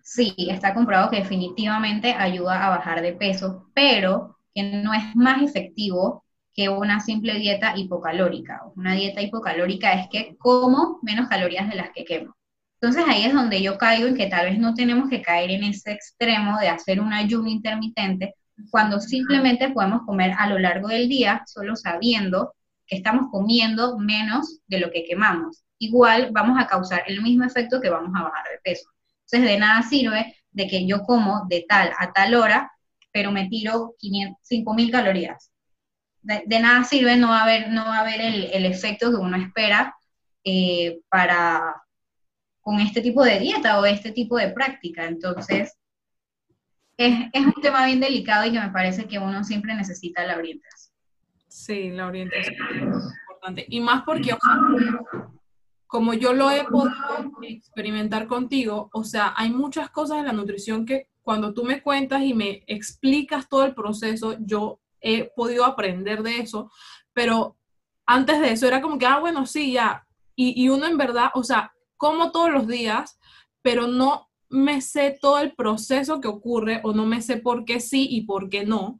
[0.00, 5.42] sí, está comprobado que definitivamente ayuda a bajar de peso, pero que no es más
[5.42, 8.62] efectivo que una simple dieta hipocalórica.
[8.76, 12.37] Una dieta hipocalórica es que como menos calorías de las que quemo.
[12.80, 15.64] Entonces ahí es donde yo caigo en que tal vez no tenemos que caer en
[15.64, 18.34] ese extremo de hacer un ayuno intermitente
[18.70, 22.54] cuando simplemente podemos comer a lo largo del día, solo sabiendo
[22.86, 25.64] que estamos comiendo menos de lo que quemamos.
[25.78, 28.88] Igual vamos a causar el mismo efecto que vamos a bajar de peso.
[29.26, 32.70] Entonces, de nada sirve de que yo como de tal a tal hora,
[33.12, 35.50] pero me tiro 5.000 calorías.
[36.22, 39.36] De, nada sirve, no va a haber, no va a haber el, efecto que uno
[39.36, 39.94] espera
[40.44, 41.74] eh, para
[42.68, 45.06] con este tipo de dieta o este tipo de práctica.
[45.06, 45.78] Entonces,
[46.98, 50.94] es, un tema bien delicado y que me parece que uno siempre necesita la orientación.
[51.46, 52.56] Sí, la orientación
[52.94, 53.64] es importante.
[53.70, 54.36] Y más porque,
[55.86, 56.92] como yo lo he podido
[57.40, 62.20] experimentar contigo, o sea, hay muchas cosas en la nutrición que cuando tú me cuentas
[62.20, 66.70] y me explicas todo el proceso, yo he podido aprender de eso,
[67.14, 67.56] pero
[68.04, 70.06] antes de eso era como que, ah, bueno, sí, ya.
[70.36, 73.18] Y, y uno en verdad, o sea, como todos los días,
[73.60, 77.80] pero no me sé todo el proceso que ocurre o no me sé por qué
[77.80, 78.98] sí y por qué no.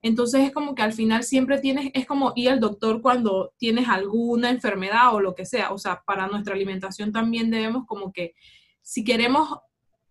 [0.00, 3.88] Entonces es como que al final siempre tienes, es como ir al doctor cuando tienes
[3.88, 5.72] alguna enfermedad o lo que sea.
[5.72, 8.34] O sea, para nuestra alimentación también debemos como que,
[8.80, 9.58] si queremos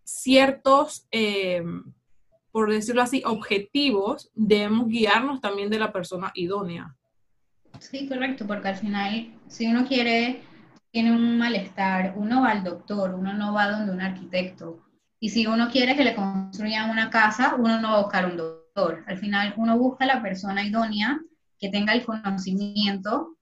[0.04, 1.64] ciertos, eh,
[2.52, 6.96] por decirlo así, objetivos, debemos guiarnos también de la persona idónea.
[7.80, 10.42] Sí, correcto, porque al final, si uno quiere,
[10.92, 14.84] tiene un malestar, uno va al doctor, uno no va donde un arquitecto.
[15.20, 18.38] Y si uno quiere que le construyan una casa, uno no va a buscar un
[18.38, 18.68] doctor
[19.06, 21.20] al final uno busca la persona idónea
[21.60, 23.36] que tenga el conocimiento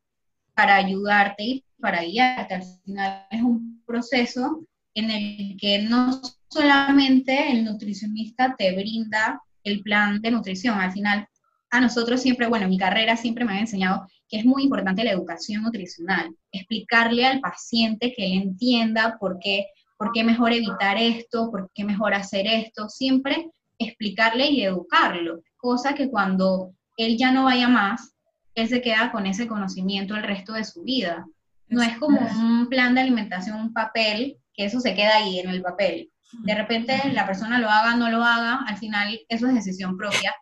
[0.54, 2.54] para ayudarte y para guiarte.
[2.54, 9.82] Al final es un proceso en el que no solamente el nutricionista te brinda el
[9.82, 11.28] plan de nutrición, al final
[11.72, 15.12] a nosotros siempre, bueno, mi carrera siempre me ha enseñado que es muy importante la
[15.12, 21.52] educación nutricional, explicarle al paciente que él entienda por qué, por qué mejor evitar esto,
[21.52, 27.46] por qué mejor hacer esto, siempre explicarle y educarlo, cosa que cuando él ya no
[27.46, 28.14] vaya más,
[28.56, 31.26] él se queda con ese conocimiento el resto de su vida.
[31.68, 35.50] No es como un plan de alimentación, un papel, que eso se queda ahí en
[35.50, 36.10] el papel.
[36.44, 40.34] De repente la persona lo haga, no lo haga, al final eso es decisión propia,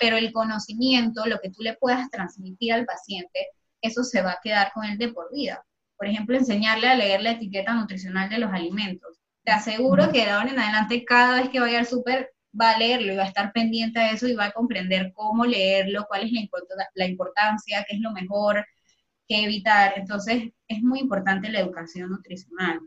[0.00, 3.48] pero el conocimiento, lo que tú le puedas transmitir al paciente,
[3.80, 5.64] eso se va a quedar con él de por vida.
[5.96, 9.18] Por ejemplo, enseñarle a leer la etiqueta nutricional de los alimentos.
[9.44, 12.78] Te aseguro que de ahora en adelante, cada vez que vaya al súper, va a
[12.78, 16.24] leerlo y va a estar pendiente a eso y va a comprender cómo leerlo, cuál
[16.24, 16.32] es
[16.94, 18.64] la, importancia, qué es lo mejor,
[19.26, 19.94] qué evitar.
[19.96, 22.80] Entonces, es muy importante la educación nutricional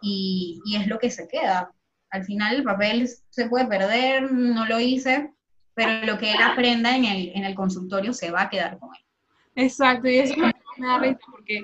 [0.00, 1.72] y, es lo que se queda.
[2.10, 5.32] Al final el papel se puede perder, no lo hice,
[5.78, 8.90] pero lo que él aprenda en el, en el consultorio se va a quedar con
[8.96, 9.02] él.
[9.54, 11.62] Exacto, y eso me da risa porque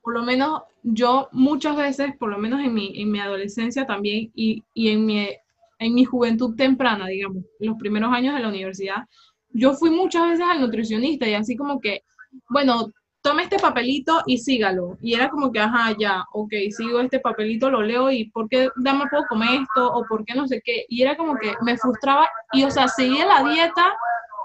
[0.00, 4.30] por lo menos yo muchas veces, por lo menos en mi, en mi adolescencia también
[4.34, 5.28] y, y en mi
[5.78, 9.08] en mi juventud temprana, digamos, los primeros años de la universidad,
[9.50, 12.04] yo fui muchas veces al nutricionista y así como que,
[12.48, 14.98] bueno, tome este papelito y sígalo.
[15.00, 18.68] Y era como que, ajá, ya, ok, sigo este papelito, lo leo y ¿por qué
[18.76, 19.92] dame puedo comer esto?
[19.92, 20.84] O ¿por qué no sé qué?
[20.88, 23.94] Y era como que me frustraba y, o sea, seguía la dieta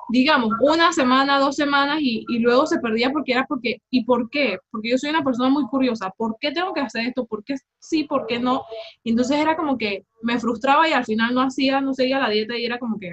[0.09, 4.59] digamos, una semana, dos semanas y, luego se perdía porque era porque, ¿y por qué?
[4.71, 7.25] Porque yo soy una persona muy curiosa, ¿por qué tengo que hacer esto?
[7.25, 8.05] ¿Por qué sí?
[8.05, 8.63] ¿Por qué no?
[9.03, 12.29] Y entonces era como que me frustraba y al final no hacía, no seguía la
[12.29, 13.11] dieta y era como que,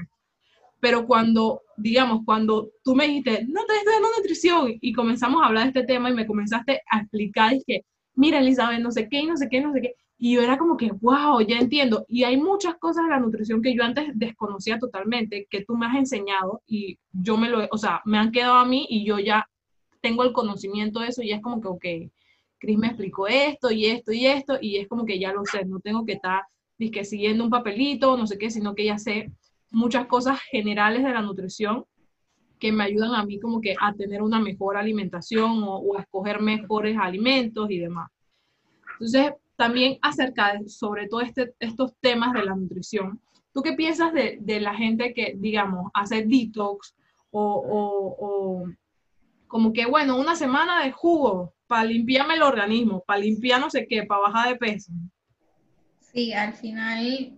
[0.85, 5.47] pero cuando, digamos, cuando tú me dijiste, no te estoy dando nutrición y comenzamos a
[5.47, 7.81] hablar de este tema y me comenzaste a explicar, es
[8.15, 9.95] mira Elizabeth, no sé qué, no sé qué, no sé qué.
[10.19, 12.05] Y yo era como que, wow, ya entiendo.
[12.07, 15.87] Y hay muchas cosas de la nutrición que yo antes desconocía totalmente, que tú me
[15.87, 19.19] has enseñado y yo me lo, o sea, me han quedado a mí y yo
[19.19, 19.49] ya
[20.03, 22.13] tengo el conocimiento de eso y es como que, ok,
[22.59, 25.65] Cris me explicó esto y esto y esto y es como que ya lo sé,
[25.65, 26.43] no tengo que estar
[26.93, 29.33] que siguiendo un papelito, no sé qué, sino que ya sé
[29.75, 31.85] muchas cosas generales de la nutrición
[32.59, 36.41] que me ayudan a mí como que a tener una mejor alimentación o, a escoger
[36.41, 38.11] mejores alimentos y demás.
[38.93, 43.21] Entonces, también acerca de, sobre todo este, estos temas de la nutrición,
[43.53, 46.95] ¿tú qué piensas de, de la gente que, digamos, hace detox
[47.31, 48.69] o, o,
[49.49, 53.87] como que, bueno, una semana de jugo para limpiarme el organismo, para limpiar no sé
[53.89, 54.93] qué, para bajar de peso?
[56.01, 57.33] Sí, al final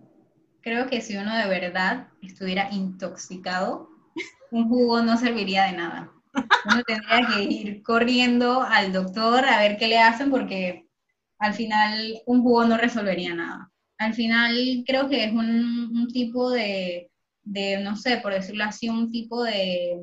[0.67, 3.89] creo que si uno de verdad estuviera intoxicado,
[4.51, 6.11] un jugo no serviría de nada.
[6.65, 10.85] Uno tendría que ir corriendo al doctor a ver qué le hacen porque
[11.39, 13.71] al final un jugo no resolvería nada.
[13.97, 17.09] Al final creo que es un, tipo de,
[17.81, 19.97] no sé, por decirlo así, un tipo de,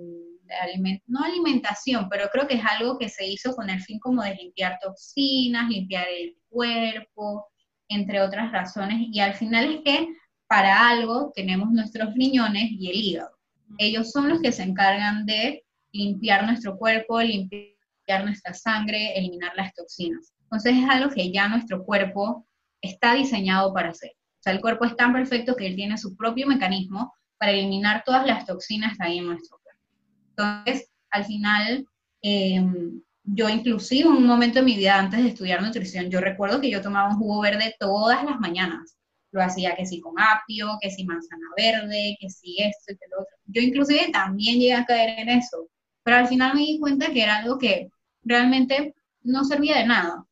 [0.45, 4.23] de no alimentación, pero creo que es algo que se hizo con el fin como
[4.23, 7.49] de limpiar toxinas, limpiar el cuerpo,
[7.89, 9.09] entre otras razones.
[9.13, 10.09] Y al final es que
[10.47, 13.37] para algo tenemos nuestros riñones y el hígado.
[13.79, 19.73] Ellos son los que se encargan de limpiar nuestro cuerpo, limpiar nuestra sangre, eliminar las
[19.75, 20.33] toxinas.
[20.43, 22.47] Entonces es algo que ya nuestro cuerpo
[22.81, 24.11] está diseñado para hacer.
[24.11, 28.03] O sea, el cuerpo es tan perfecto que él tiene su propio mecanismo para eliminar
[28.05, 29.83] todas las toxinas que hay en nuestro cuerpo.
[30.31, 31.87] Entonces, al final,
[32.23, 36.61] em, yo inclusive en un momento de mi vida antes de estudiar nutrición, yo recuerdo
[36.61, 38.97] que yo tomaba un jugo verde todas las mañanas.
[39.35, 43.07] Lo hacía que si con apio, que si manzana verde, que si esto y que
[43.11, 43.37] lo otro.
[43.47, 45.69] Yo inclusive también llegué a caer en eso,
[46.05, 47.91] pero al final me di cuenta que era algo que
[48.23, 50.25] realmente no servía de nada.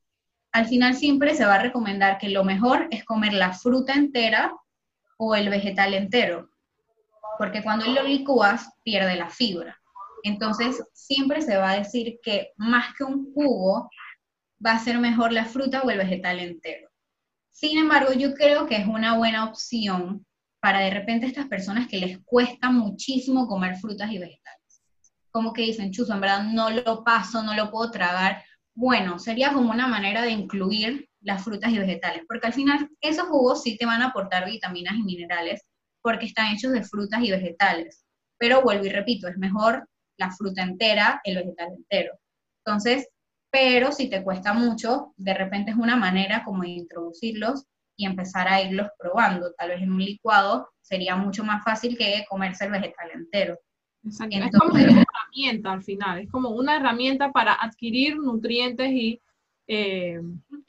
[0.52, 4.52] Al final siempre se va a recomendar que lo mejor es comer la fruta entera
[5.16, 6.50] o el vegetal entero,
[7.38, 9.80] porque cuando lo licúas pierde la fibra.
[10.22, 13.90] Entonces, siempre se va a decir que más que un jugo,
[14.64, 16.91] va a ser mejor la fruta o el vegetal entero.
[17.52, 20.26] Sin embargo, yo creo que es una buena opción
[20.60, 24.82] para de repente estas personas que les cuesta muchísimo comer frutas y vegetales.
[25.30, 28.42] Como que dicen, chuzo, en verdad no lo paso, no lo puedo tragar.
[28.74, 33.28] Bueno, sería como una manera de incluir las frutas y vegetales, porque al final esos
[33.28, 35.62] jugos sí te van a aportar vitaminas y minerales
[36.02, 38.04] porque están hechos de frutas y vegetales.
[38.38, 42.18] Pero vuelvo y repito, es mejor la fruta entera, el vegetal entero.
[42.64, 43.08] Entonces,
[43.52, 48.48] pero si te cuesta mucho, de repente es una manera como de introducirlos y empezar
[48.48, 49.52] a irlos probando.
[49.52, 53.58] Tal vez en un licuado sería mucho más fácil que comerse el vegetal entero.
[54.04, 54.36] Exacto.
[54.36, 59.20] es como una herramienta al final, es como una herramienta para adquirir nutrientes y
[59.68, 60.18] eh,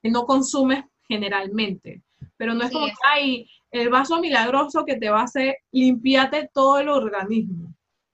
[0.04, 2.04] que no consumes generalmente.
[2.36, 6.50] Pero no es como que hay el vaso milagroso que te va a hacer limpiarte
[6.54, 7.73] todo el organismo.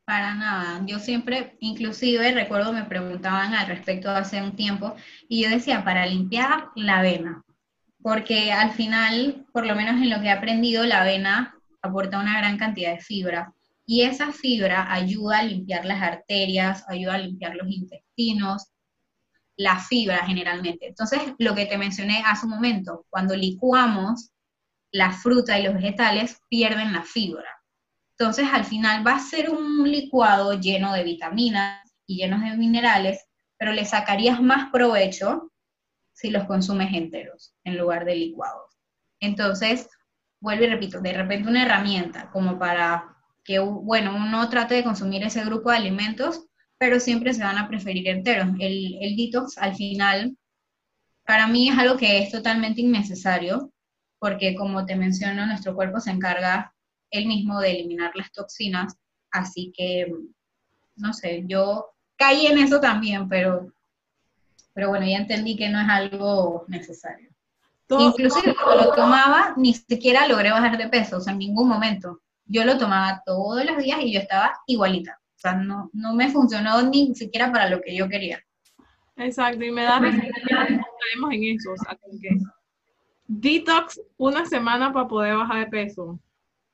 [0.09, 0.81] Para nada.
[0.87, 4.95] Yo siempre, inclusive recuerdo me preguntaban al respecto hace un tiempo
[5.27, 7.43] y yo decía, para limpiar la avena,
[8.01, 12.39] porque al final, por lo menos en lo que he aprendido, la avena aporta una
[12.39, 13.53] gran cantidad de fibra
[13.85, 18.71] y esa fibra ayuda a limpiar las arterias, ayuda a limpiar los intestinos,
[19.57, 20.87] la fibra generalmente.
[20.87, 24.31] Entonces, lo que te mencioné hace un momento, cuando licuamos
[24.91, 27.58] la fruta y los vegetales, pierden la fibra.
[28.19, 33.25] Entonces, al final va a ser un licuado lleno de vitaminas y llenos de minerales,
[33.57, 35.53] pero le sacarías más provecho
[36.11, 38.77] si los consumes enteros en lugar de licuados.
[39.21, 39.87] Entonces,
[40.41, 45.23] vuelvo y repito, de repente una herramienta como para que, bueno, uno trate de consumir
[45.23, 46.45] ese grupo de alimentos,
[46.77, 48.49] pero siempre se van a preferir enteros.
[48.59, 50.37] El, el detox al final,
[51.25, 53.71] para mí es algo que es totalmente innecesario,
[54.19, 56.73] porque como te menciono, nuestro cuerpo se encarga
[57.11, 58.95] él mismo de eliminar las toxinas,
[59.31, 60.11] así que,
[60.95, 63.71] no sé, yo caí en eso también, pero,
[64.73, 67.29] pero bueno, ya entendí que no es algo necesario.
[67.89, 72.21] Inclusive cuando lo tomaba, ni siquiera logré bajar de peso, o sea, en ningún momento.
[72.45, 75.19] Yo lo tomaba todos los días y yo estaba igualita.
[75.35, 78.43] O sea, no, no me funcionó ni siquiera para lo que yo quería.
[79.15, 82.37] Exacto, y me da en eso, o sea, que
[83.29, 86.19] detox una semana para poder bajar de peso.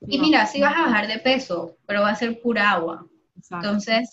[0.08, 3.08] Y mira, sí vas a bajar de peso, pero va a ser pura agua.
[3.52, 4.10] Entonces,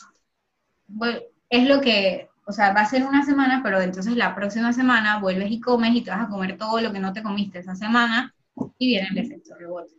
[1.49, 5.21] es lo que, o sea, va a ser una semana, pero entonces la próxima semana
[5.21, 7.75] vuelves y comes y te vas a comer todo lo que no te comiste esa
[7.75, 8.35] semana
[8.79, 9.95] y viene el efecto rebote.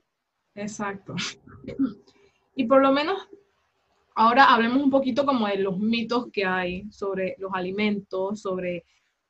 [0.55, 1.15] Exacto.
[2.55, 3.27] Y por lo menos,
[4.15, 8.85] ahora hablemos un poquito como de los mitos que hay sobre los alimentos, sobre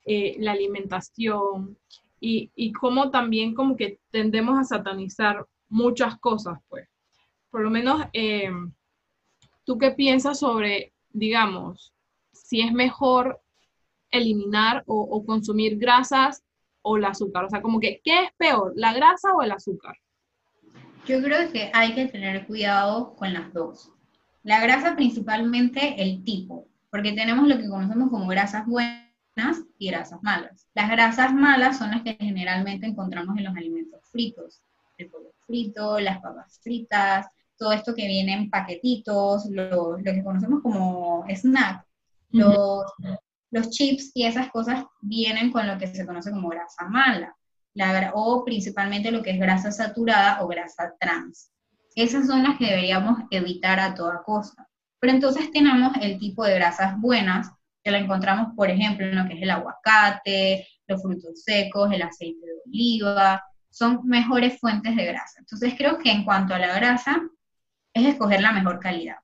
[0.05, 1.78] eh, la alimentación
[2.20, 6.88] y, y cómo también como que tendemos a satanizar muchas cosas, pues.
[7.49, 8.49] Por lo menos, eh,
[9.65, 11.93] ¿tú qué piensas sobre, digamos,
[12.32, 13.41] si es mejor
[14.11, 16.43] eliminar o, consumir grasas
[16.82, 17.45] o el azúcar?
[17.45, 19.95] O sea, como que, ¿qué es peor, la grasa o el azúcar?
[21.05, 23.91] Yo creo que hay que tener cuidado con las dos.
[24.43, 30.21] La grasa principalmente el tipo, porque tenemos lo que conocemos como grasas buenas y grasas
[30.21, 30.67] malas.
[30.76, 34.61] Las grasas malas son las que generalmente encontramos en los alimentos fritos,
[34.97, 37.28] el pollo frito, las papas fritas,
[37.58, 41.86] todo esto que viene en paquetitos, lo, que conocemos como snack,
[42.32, 42.86] los,
[43.52, 47.36] los chips y esas cosas vienen con lo que se conoce como grasa mala,
[47.74, 51.52] la, o principalmente lo que es grasa saturada o grasa trans.
[51.96, 54.68] Esas son las que deberíamos evitar a toda costa.
[55.00, 57.52] Pero entonces tenemos el tipo de grasas buenas,
[57.84, 62.02] que la encontramos, por ejemplo, en lo que es el aguacate, los frutos secos, el
[62.02, 65.39] aceite de oliva, son mejores fuentes de grasa.
[65.39, 67.21] Entonces creo que en cuanto a la grasa,
[67.93, 69.17] es escoger la mejor calidad.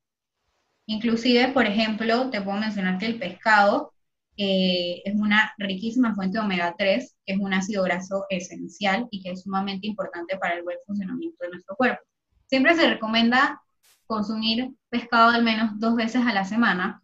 [0.88, 3.94] Inclusive, por ejemplo, te puedo mencionar que el pescado
[4.38, 9.22] eh, es una riquísima fuente de omega 3, que es un ácido graso esencial y
[9.22, 12.02] que es sumamente importante para el buen funcionamiento de nuestro cuerpo.
[12.48, 13.62] Siempre se recomienda
[14.08, 17.04] consumir pescado al menos dos veces a la semana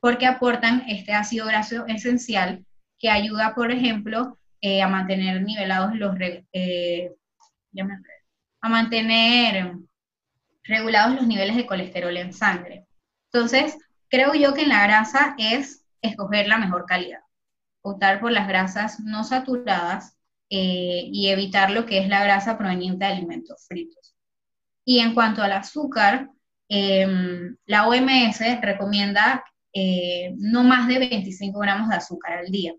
[0.00, 2.64] porque aportan este ácido graso esencial
[2.98, 6.16] que ayuda, por ejemplo, eh, a mantener nivelados los,
[6.52, 7.12] eh,
[8.60, 9.74] a mantener
[10.64, 12.86] regulados los niveles de colesterol en sangre.
[13.30, 13.76] Entonces,
[14.08, 17.20] creo yo que en la grasa es escoger la mejor calidad,
[17.82, 20.16] optar por las grasas no saturadas
[20.48, 24.14] eh, y evitar lo que es la grasa proveniente de alimentos fritos.
[24.86, 26.30] Y en cuanto al azúcar,
[26.68, 29.44] em, la OMS recomienda
[30.38, 32.72] no más de 25 gramos de azúcar al día.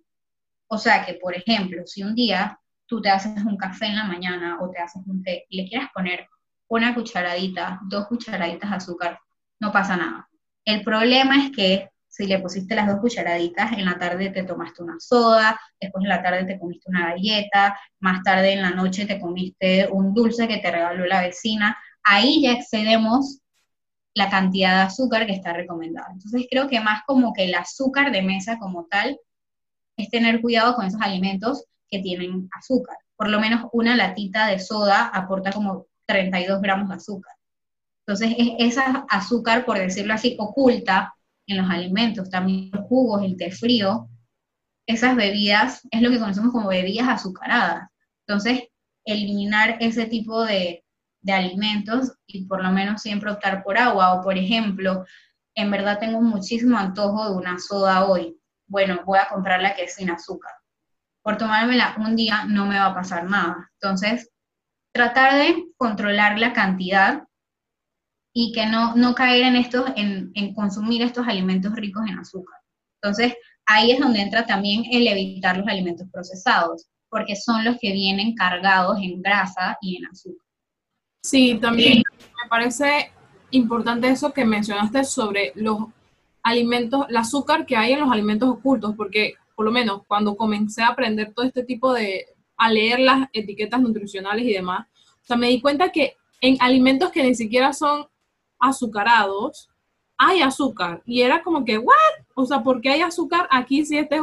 [0.68, 4.06] O sea que, por ejemplo, si un día tú te haces un café en la
[4.06, 6.28] mañana o te haces un té y le quieres poner
[6.70, 9.20] una cucharadita, dos cucharaditas de azúcar,
[9.60, 10.30] no pasa nada.
[10.66, 14.82] El problema es que si le pusiste las dos cucharaditas, en la tarde te tomaste
[14.82, 19.06] una soda, después en la tarde te comiste una galleta, más tarde en la noche
[19.06, 23.42] te comiste un dulce que te regaló la vecina, ahí ya excedemos
[24.16, 26.08] la cantidad de azúcar que está recomendada.
[26.12, 29.20] Entonces creo que más como que el azúcar de mesa como tal
[29.98, 32.98] es tener cuidado con esos alimentos que tienen azúcar.
[33.16, 37.34] Por lo menos una latita de soda aporta como 32 gramos de azúcar.
[38.06, 41.14] Entonces, es esa azúcar, por decirlo así, oculta
[41.48, 44.08] en los alimentos, también los jugos, el té frío,
[44.86, 47.90] esas bebidas es lo que conocemos como bebidas azucaradas.
[48.26, 48.64] Entonces,
[49.04, 50.86] eliminar ese tipo de,
[51.22, 55.06] de alimentos y por lo menos siempre optar por agua o, por ejemplo,
[55.56, 58.37] en verdad tengo muchísimo antojo de una soda hoy
[58.68, 60.52] bueno, voy a comprar la que es sin azúcar.
[61.22, 63.70] Por tomármela un día no me va a pasar nada.
[63.82, 64.30] Entonces,
[64.94, 67.24] tratar de controlar la cantidad
[68.34, 72.60] y que no, no caer en, estos, en, en consumir estos alimentos ricos en azúcar.
[73.02, 73.34] Entonces,
[73.66, 78.36] ahí es donde entra también el evitar los alimentos procesados, porque son los que vienen
[78.36, 80.46] cargados en grasa y en azúcar.
[81.24, 83.12] Sí, también me parece
[83.52, 85.80] importante eso que mencionaste sobre los
[86.48, 90.82] alimentos, el azúcar que hay en los alimentos ocultos, porque por lo menos cuando comencé
[90.82, 92.26] a aprender todo este tipo de,
[92.56, 94.88] a leer las etiquetas nutricionales y demás,
[95.22, 98.08] o sea, me di cuenta que en alimentos que ni siquiera son
[98.60, 99.70] azucarados,
[100.18, 101.02] hay azúcar.
[101.06, 101.96] Y era como que, ¿what?
[102.34, 104.22] O sea, ¿por qué hay azúcar aquí si este es,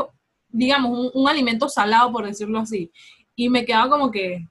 [0.48, 2.90] digamos, un, un alimento salado, por decirlo así?
[3.36, 4.48] Y me quedaba como que,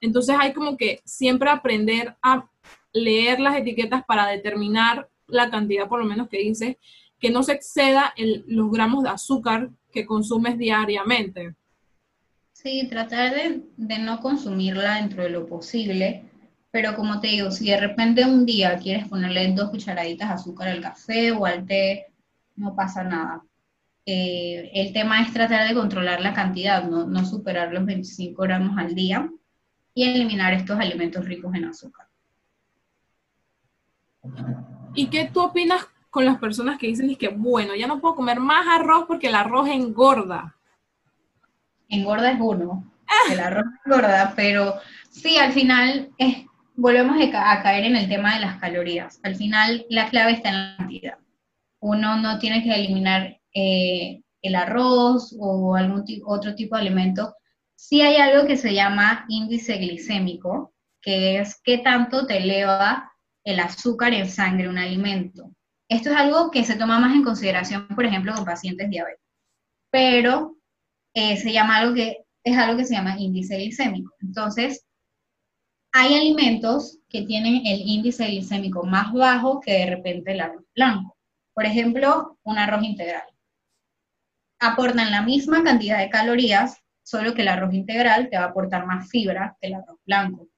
[0.00, 2.46] entonces hay como que siempre aprender a
[2.92, 6.78] leer las etiquetas para determinar la cantidad por lo menos que dice,
[7.18, 8.14] que no se exceda
[8.46, 11.54] los gramos de azúcar que consumes diariamente.
[12.52, 16.24] Sí, tratar de, no consumirla dentro de lo posible,
[16.70, 20.68] pero como te digo, si de repente un día quieres ponerle dos cucharaditas de azúcar
[20.68, 22.06] al café o al té,
[22.56, 23.42] no pasa nada.
[24.06, 28.76] Eh, el tema es tratar de controlar la cantidad, no, no superar los 25 gramos
[28.78, 29.30] al día
[29.94, 32.06] y eliminar estos alimentos ricos en azúcar.
[34.94, 38.38] ¿Y qué tú opinas con las personas que dicen que, bueno, ya no puedo comer
[38.38, 40.56] más arroz porque el arroz engorda?
[41.88, 42.90] Engorda es uno,
[43.30, 44.74] el arroz engorda, pero
[45.10, 46.44] sí, al final es,
[46.76, 49.20] volvemos a caer en el tema de las calorías.
[49.22, 51.18] Al final la clave está en la cantidad.
[51.80, 57.34] Uno no tiene que eliminar eh, el arroz o algún otro tipo de alimento.
[57.74, 60.72] Sí hay algo que se llama índice glicémico,
[61.02, 63.10] que es qué tanto te eleva
[63.44, 65.52] el azúcar en sangre, un alimento.
[65.88, 69.24] Esto es algo que se toma más en consideración, por ejemplo, con pacientes diabéticos.
[69.90, 70.56] Pero
[71.14, 74.12] eh, se llama algo que es algo que se llama índice glicémico.
[74.20, 74.84] Entonces,
[75.92, 81.16] hay alimentos que tienen el índice glicémico más bajo que de repente el arroz blanco.
[81.54, 83.22] Por ejemplo, un arroz integral.
[84.58, 88.86] Aportan la misma cantidad de calorías, solo que el arroz integral te va a aportar
[88.86, 90.48] más fibra que el arroz blanco.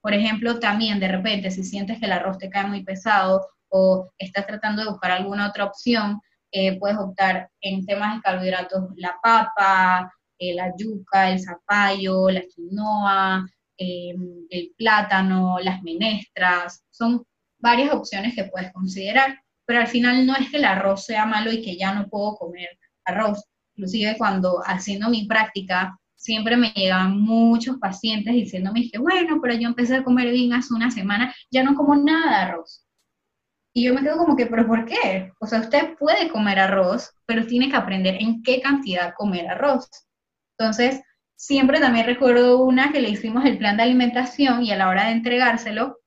[0.00, 4.10] Por ejemplo, también de repente, si sientes que el arroz te cae muy pesado o
[4.18, 6.20] estás tratando de buscar alguna otra opción,
[6.52, 12.42] eh, puedes optar en temas de carbohidratos la papa, eh, la yuca, el zapallo, la
[12.42, 13.46] quinoa,
[13.78, 14.14] eh,
[14.50, 16.82] el plátano, las menestras.
[16.90, 17.24] Son
[17.58, 19.38] varias opciones que puedes considerar
[19.70, 22.34] pero al final no es que el arroz sea malo y que ya no puedo
[22.34, 23.44] comer arroz.
[23.76, 29.68] Inclusive cuando haciendo mi práctica, siempre me llegaban muchos pacientes diciéndome que, bueno, pero yo
[29.68, 32.86] empecé a comer bien hace una semana, ya no como nada de arroz.
[33.72, 35.32] Y yo me quedo como que, ¿pero por qué?
[35.40, 39.88] O sea, usted puede comer arroz, pero tiene que aprender en qué cantidad comer arroz.
[40.58, 41.00] Entonces,
[41.36, 45.06] siempre también recuerdo una que le hicimos el plan de alimentación y a la hora
[45.06, 46.00] de entregárselo,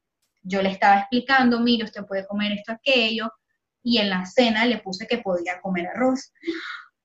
[0.43, 3.31] yo le estaba explicando, mire, usted puede comer esto, aquello,
[3.81, 6.31] y en la cena le puse que podía comer arroz.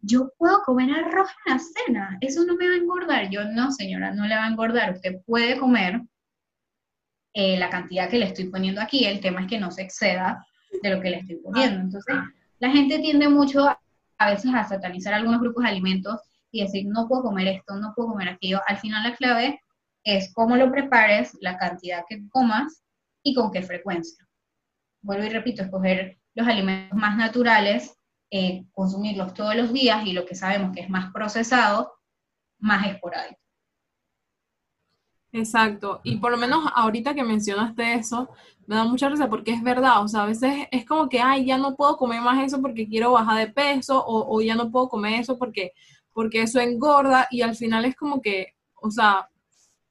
[0.01, 3.31] Yo puedo comer arroz en la cena, eso no me va a engordar.
[3.31, 4.93] Yo no, señora, no le va a engordar.
[4.95, 6.03] Usted puede comer
[7.35, 10.45] eh, la cantidad que le estoy poniendo aquí, el tema es que no se exceda
[10.83, 11.81] de lo que le estoy poniendo.
[11.81, 12.17] Entonces,
[12.59, 13.69] la gente tiende mucho
[14.19, 16.21] a veces a satanizar algunos grupos de alimentos
[16.51, 18.61] y decir, no puedo comer esto, no puedo comer aquello.
[18.67, 19.61] Al final la clave
[20.05, 22.83] es cómo lo prepares, la cantidad que comas
[23.23, 24.27] y con qué frecuencia.
[25.03, 27.98] Vuelvo y repito, escoger los alimentos más naturales,
[28.31, 31.95] eh, consumirlos todos los días y lo que sabemos que es más procesado,
[32.59, 33.41] más esporádico.
[35.31, 38.31] Exacto, y por lo menos ahorita que mencionaste eso,
[38.66, 41.45] me da mucha risa porque es verdad, o sea, a veces es como que, ay,
[41.45, 44.89] ya no puedo comer más eso porque quiero bajar de peso, o, ya no puedo
[44.89, 45.72] comer eso porque,
[46.14, 49.29] porque eso engorda, y al final es como que, o sea,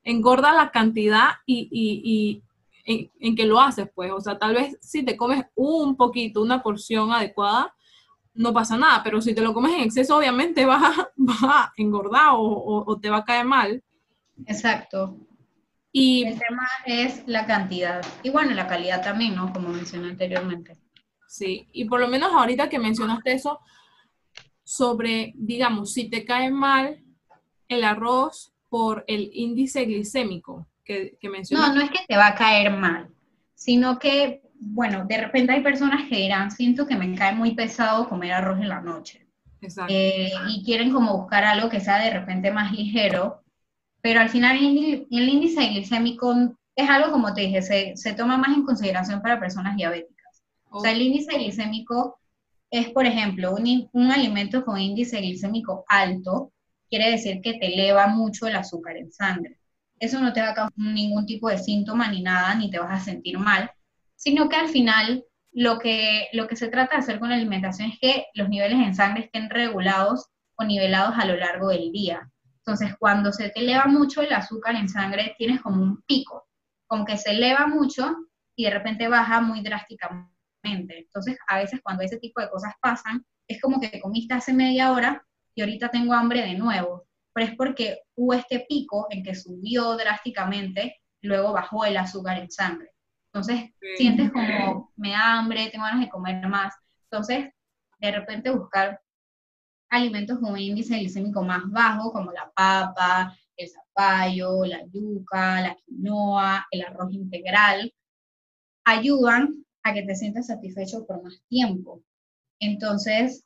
[0.03, 2.41] engorda la cantidad y,
[2.85, 4.11] en, que lo haces, pues.
[4.11, 7.75] O sea, tal vez si te comes un poquito, una porción adecuada,
[8.37, 11.11] no pasa nada, pero si te lo comes en exceso, obviamente vas a,
[11.43, 13.83] a engordar o, te va a caer mal.
[14.45, 15.17] Exacto.
[15.91, 18.05] Y el tema es la cantidad.
[18.23, 19.51] Y bueno, la calidad también, ¿no?
[19.51, 20.77] Como mencioné anteriormente.
[21.27, 23.59] Sí, y por lo menos ahorita que mencionaste eso,
[24.63, 27.03] sobre, digamos, si te cae mal
[27.67, 31.17] el arroz por el índice glicémico, que,
[31.51, 33.09] No, no es que te va a caer mal,
[33.53, 38.09] sino que, bueno, de repente hay personas que dirán, siento que me cae muy pesado
[38.09, 39.25] comer arroz en la noche.
[39.61, 39.93] Exacto.
[39.93, 43.41] Eh, y quieren como buscar algo que sea de repente más ligero,
[44.01, 48.55] pero al final el, índice glicémico es algo, como te dije, se, se, toma más
[48.55, 50.43] en consideración para personas diabéticas.
[50.69, 52.19] O sea, el índice glicémico
[52.69, 56.51] es, por ejemplo, un, un alimento con índice glicémico alto,
[56.89, 59.57] quiere decir que te eleva mucho el azúcar en sangre
[59.99, 63.01] eso no te va a causar ningún tipo de síntoma ni nada, ni te vas
[63.01, 63.71] a sentir mal,
[64.17, 67.91] sino que al final lo que, lo que se trata de hacer con la alimentación
[67.91, 72.29] es que los niveles en sangre estén regulados o nivelados a lo largo del día.
[72.57, 76.49] Entonces, cuando se te eleva mucho el azúcar en sangre, tienes como un pico,
[76.85, 78.13] como que se eleva mucho
[78.57, 80.33] y de repente baja muy drásticamente.
[80.63, 84.91] Entonces, a veces cuando ese tipo de cosas pasan, es como que comiste hace media
[84.91, 87.07] hora y ahorita tengo hambre de nuevo
[87.37, 92.49] pero es porque hubo este pico en que subió drásticamente, luego bajó el azúcar en
[92.49, 92.89] sangre.
[93.37, 96.73] Entonces sientes como me da hambre, tengo ganas de comer más.
[97.03, 97.53] Entonces,
[97.99, 98.99] de repente buscar
[99.89, 105.75] alimentos con un índice glicémico más bajo, como la papa, el zapallo, la yuca, la
[105.85, 107.93] quinoa, el arroz integral,
[108.85, 112.01] ayudan a que te sientas satisfecho por más tiempo.
[112.59, 113.45] Entonces,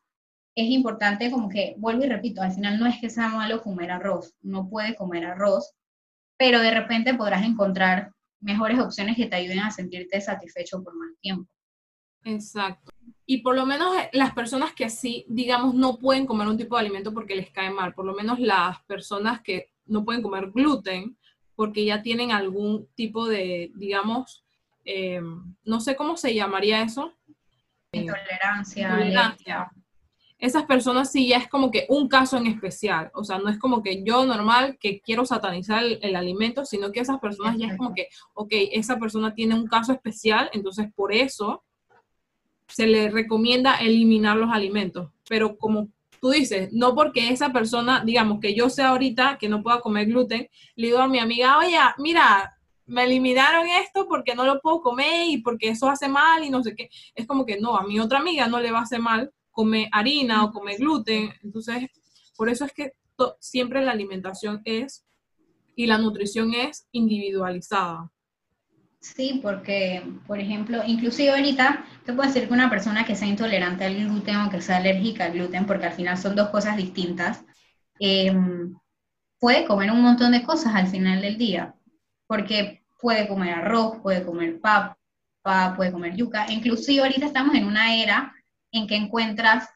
[0.56, 3.92] es importante como que, vuelvo y repito, al final no es que sea malo comer
[3.92, 5.74] arroz, no puede comer arroz,
[6.38, 11.10] pero de repente podrás encontrar mejores opciones que te ayuden a sentirte satisfecho por más
[11.22, 11.50] tiempo.
[12.24, 12.92] Exacto.
[13.26, 16.76] Y por lo menos eh, las personas que así, digamos, no pueden comer un tipo
[16.76, 20.52] de alimento porque les cae mal, por lo menos las personas que no pueden comer
[20.52, 21.18] gluten
[21.56, 24.44] porque ya tienen algún tipo de, digamos,
[24.84, 25.22] eh,
[25.64, 27.14] no sé cómo se llamaría eso.
[27.92, 28.90] Intolerancia.
[28.90, 29.72] Intolerancia
[30.42, 33.60] esas personas sí ya es como que un caso en especial, o sea, no es
[33.60, 37.78] como que yo normal que quiero satanizar el, alimento, sino que esas personas ya es
[37.78, 41.64] como que, ok, esa persona tiene un caso especial, entonces por eso
[42.68, 45.90] se le recomienda eliminar los alimentos, pero como
[46.20, 50.08] tú dices, no porque esa persona, digamos que yo sé ahorita que no pueda comer
[50.08, 54.82] gluten, le digo a mi amiga, oye, mira, me eliminaron esto porque no lo puedo
[54.82, 56.90] comer y porque eso hace mal y no sé qué.
[57.16, 59.90] Es como que no, a mi otra amiga no le va a hacer mal come
[59.92, 61.34] harina o come gluten.
[61.44, 61.90] Entonces,
[62.36, 62.94] por eso es que
[63.40, 65.06] siempre la alimentación es
[65.76, 68.12] y la nutrición es individualizada.
[69.00, 73.84] Sí, porque, por ejemplo, inclusive ahorita te puedo decir que una persona que sea intolerante
[73.84, 77.44] al gluten o que sea alérgica al gluten, porque al final son dos cosas distintas,
[78.00, 78.76] em,
[79.40, 81.74] puede comer un montón de cosas al final del día,
[82.28, 84.96] porque puede comer arroz, puede comer papa,
[85.76, 88.36] puede comer yuca, inclusive ahorita estamos en una era
[88.72, 89.68] en que encuentras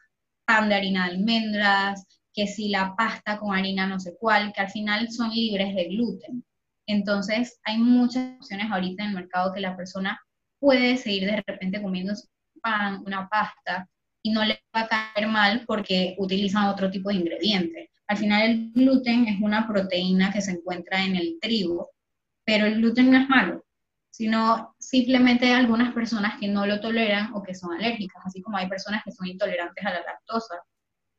[0.46, 4.60] pan de harina de almendras, que si la pasta con harina no sé cuál, que
[4.60, 6.44] al final son libres de gluten.
[6.86, 10.20] Entonces, hay muchas opciones ahorita en el mercado que la persona
[10.60, 12.14] puede seguir de repente comiendo
[12.62, 13.88] pan, una pasta,
[14.22, 17.90] y no le va a caer mal porque utilizan otro tipo de ingrediente.
[18.08, 21.90] Al final el gluten es una proteína que se encuentra en el trigo,
[22.44, 23.64] pero el gluten no es malo,
[24.16, 28.66] sino simplemente algunas personas que no lo toleran o que son alérgicas, así como hay
[28.66, 30.54] personas que son intolerantes a la lactosa.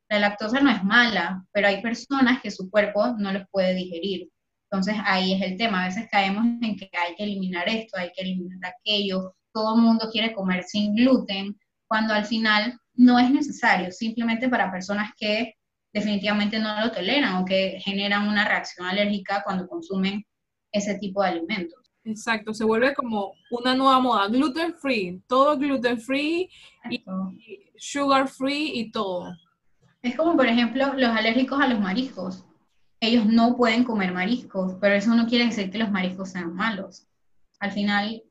[0.10, 4.32] La lactosa no es mala, pero hay personas que su cuerpo no los puede digerir.
[4.64, 5.84] Entonces ahí es el tema.
[5.84, 9.36] A veces caemos en que hay que eliminar esto, hay que eliminar aquello.
[9.54, 11.56] Todo el mundo quiere comer sin gluten,
[11.88, 15.54] cuando al final no es necesario, simplemente para personas que
[15.94, 20.26] definitivamente no lo toleran o que generan una reacción alérgica cuando consumen
[20.72, 21.87] ese tipo de alimentos.
[22.08, 26.50] Exacto, se vuelve como una nueva moda, gluten free, todo gluten free
[26.90, 27.04] y
[27.78, 29.36] sugar free y todo.
[30.02, 32.46] Es como, por ejemplo, los alérgicos a los mariscos
[33.00, 37.08] ellos no pueden comer mariscos, pero eso no quiere decir que los mariscos sean malos.
[37.60, 38.24] Al final,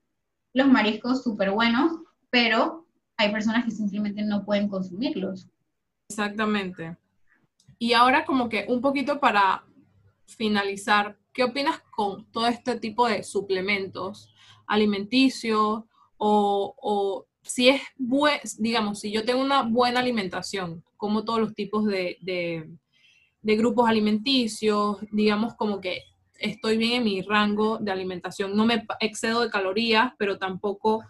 [0.54, 1.92] los mariscos súper buenos,
[2.30, 5.48] pero hay personas que simplemente no pueden consumirlos.
[6.08, 6.96] Exactamente.
[7.78, 9.64] Y ahora como que un poquito para
[10.26, 14.34] finalizar, ¿qué opinas con todo este tipo de suplementos
[14.66, 15.84] alimenticios
[16.16, 21.84] o, si es buen, digamos, si yo tengo una buena alimentación, como todos los tipos
[21.84, 22.18] de
[23.46, 26.02] de grupos alimenticios, digamos como que
[26.40, 31.04] estoy bien en mi rango de alimentación, no me excedo de calorías, pero tampoco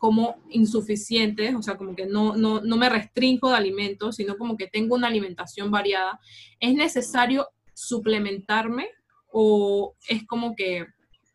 [0.00, 4.56] como insuficientes, o sea, como que no, no, no me restringo de alimentos, sino como
[4.56, 6.18] que tengo una alimentación variada.
[6.58, 8.88] ¿Es necesario suplementarme
[9.32, 10.86] o es como que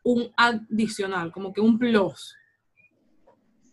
[0.04, 2.36] un adicional, como que un plus?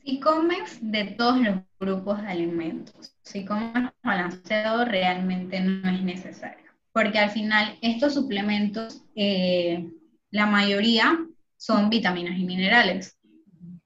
[0.05, 6.71] Si comes de todos los grupos de alimentos, si comes balanceado, realmente no es necesario.
[6.93, 9.89] Porque al final estos suplementos, eh,
[10.31, 11.19] la mayoría
[11.57, 13.17] son vitaminas y minerales.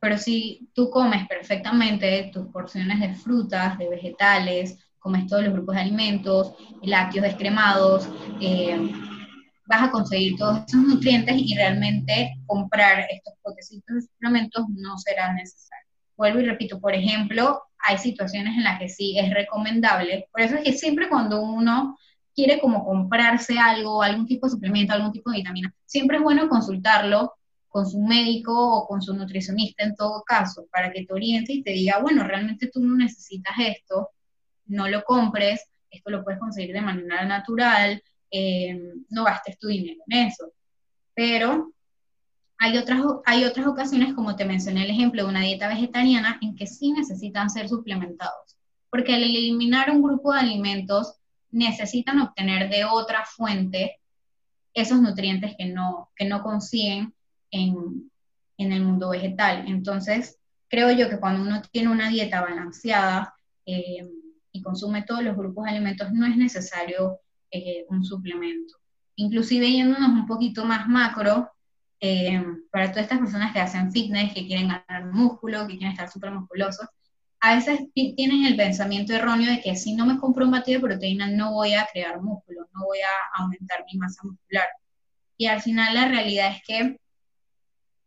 [0.01, 5.75] Pero si tú comes perfectamente tus porciones de frutas, de vegetales, comes todos los grupos
[5.75, 8.09] de alimentos, lácteos descremados,
[8.41, 8.91] eh,
[9.67, 15.33] vas a conseguir todos esos nutrientes y realmente comprar estos potecitos de suplementos no será
[15.33, 15.87] necesario
[16.17, 20.29] vuelvo y repito, por ejemplo, hay situaciones en las que sí es recomendable.
[20.33, 21.97] Por eso es que siempre cuando uno
[22.35, 26.49] quiere como comprarse algo, algún tipo de suplemento, algún tipo de vitamina, siempre es bueno
[26.49, 27.35] consultarlo
[27.69, 31.63] con su médico o con su nutricionista en todo caso, para que te oriente y
[31.63, 34.11] te diga, bueno, realmente tú no necesitas esto,
[34.67, 38.79] no lo compres, esto lo puedes conseguir de manera natural, eh,
[39.11, 40.53] no gastes tu dinero en eso.
[41.15, 41.73] Pero
[42.59, 46.57] hay otras, hay otras ocasiones, como te mencioné el ejemplo de una dieta vegetariana, en
[46.57, 48.57] que sí necesitan ser suplementados,
[48.91, 51.17] porque al eliminar un grupo de alimentos
[51.51, 54.01] necesitan obtener de otra fuente
[54.75, 57.15] esos nutrientes que no, que no consiguen
[57.51, 58.11] en,
[58.59, 59.65] el mundo vegetal.
[59.69, 64.07] Entonces, creo yo que cuando uno tiene una dieta balanceada eh,
[64.53, 67.21] y consume todos los grupos de alimentos, no es necesario
[67.57, 68.75] eh, un suplemento.
[69.17, 71.51] Inclusive yéndonos un poquito más macro,
[72.01, 76.11] eh, para todas estas personas que hacen fitness, que quieren ganar músculo, que quieren estar
[76.11, 76.87] súper musculosos,
[77.41, 80.89] a veces tienen el pensamiento erróneo de que si no me compro un batido de
[80.89, 84.67] proteína no voy a crear músculo, no voy a aumentar mi masa muscular.
[85.37, 87.01] Y al final la realidad es que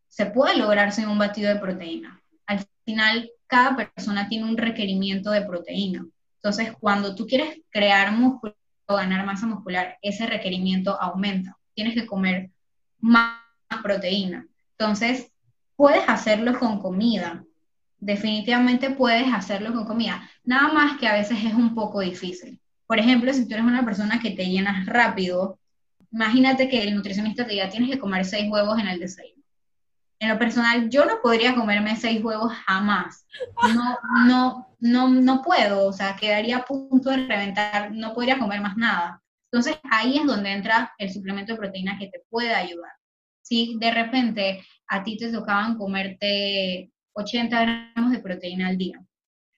[0.07, 2.21] se puede lograr sin un batido de proteína.
[2.47, 6.05] Al final cada persona tiene un requerimiento de proteína.
[6.35, 8.55] Entonces cuando tú quieres crear músculo
[8.95, 11.57] ganar masa muscular, ese requerimiento aumenta.
[11.73, 12.49] Tienes que comer
[12.99, 13.33] más
[13.83, 14.47] proteína.
[14.77, 15.31] Entonces,
[15.75, 17.43] puedes hacerlo con comida.
[17.99, 20.29] Definitivamente puedes hacerlo con comida.
[20.43, 22.59] Nada más que a veces es un poco difícil.
[22.87, 25.59] Por ejemplo, si tú eres una persona que te llenas rápido,
[26.11, 29.38] imagínate que el nutricionista te diga, tienes que comer seis huevos en el desayuno.
[30.20, 33.26] En lo personal, yo no podría comerme seis huevos jamás.
[33.74, 33.97] No,
[34.28, 38.76] no, no, no puedo, o sea, quedaría a punto de reventar, no podría comer más
[38.76, 39.22] nada.
[39.51, 42.91] Entonces, ahí es donde entra el suplemento de proteína que te puede ayudar
[43.49, 49.03] si de repente a ti te tocaban comerte 80 gramos de proteína al día,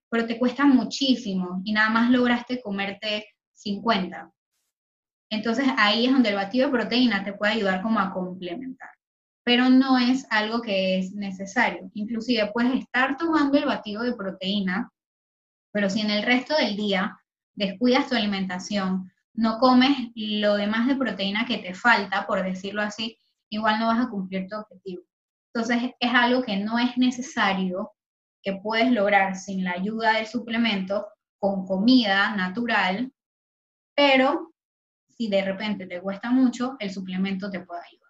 [0.10, 4.32] pero te cuesta muchísimo y nada más lograste comerte 50.
[5.30, 8.90] Entonces ahí es donde el batido de proteína te puede ayudar como a complementar.
[9.44, 11.90] Pero no es algo que es necesario.
[11.94, 14.92] Inclusive puedes estar tomando el batido de proteína,
[15.72, 17.18] pero si en el resto del día
[17.56, 23.18] descuidas tu alimentación, no comes lo demás de proteína que te falta, por decirlo así,
[23.50, 25.04] igual no vas a cumplir tu objetivo.
[25.54, 27.92] Entonces es algo que no es necesario,
[28.44, 31.08] que puedes lograr sin la ayuda del suplemento,
[31.40, 33.12] con comida natural,
[33.96, 34.54] pero
[35.10, 38.01] si de repente te cuesta mucho, el suplemento te puede ayudar.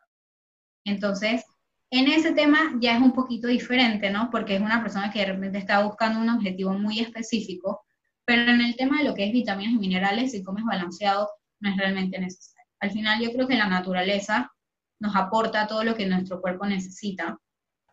[0.86, 1.44] Entonces,
[1.90, 4.30] en ese tema ya es un poquito diferente, ¿no?
[4.32, 7.86] Porque es una persona que de repente está buscando un objetivo muy específico,
[8.26, 11.30] pero en el tema de lo que es vitaminas y minerales, si comes balanceado,
[11.60, 12.66] no es realmente necesario.
[12.80, 14.52] Al final yo creo que la naturaleza
[15.00, 17.38] nos aporta todo lo que nuestro cuerpo necesita.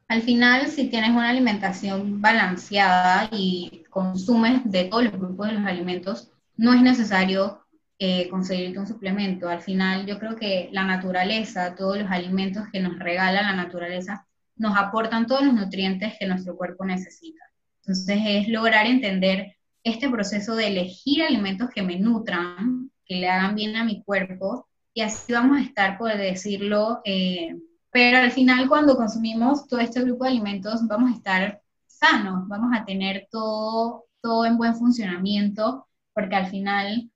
[0.07, 5.67] Al final, si tienes una alimentación balanceada y consumes de todos los grupos de los
[5.67, 7.67] alimentos, no es necesario
[7.99, 9.49] eh, conseguirte un suplemento.
[9.49, 14.27] Al final, yo creo que la naturaleza, todos los alimentos que nos regala la naturaleza,
[14.57, 17.43] nos aportan todos los nutrientes que nuestro cuerpo necesita.
[17.83, 23.55] Entonces, es lograr entender este proceso de elegir alimentos que me nutran, que le hagan
[23.55, 27.57] bien a mi cuerpo, y así vamos a estar, por decirlo, eh,
[27.91, 32.77] pero al final cuando consumimos todo este grupo de alimentos vamos a estar sanos, vamos
[32.77, 37.11] a tener todo, todo en buen funcionamiento, porque al final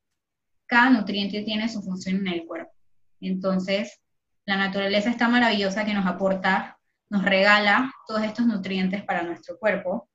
[0.73, 2.73] cada nutriente tiene su función en el cuerpo.
[3.21, 4.01] Entonces,
[4.47, 6.79] la naturaleza está maravillosa que nos aporta,
[7.11, 10.09] nos regala todos estos nutrientes para nuestro cuerpo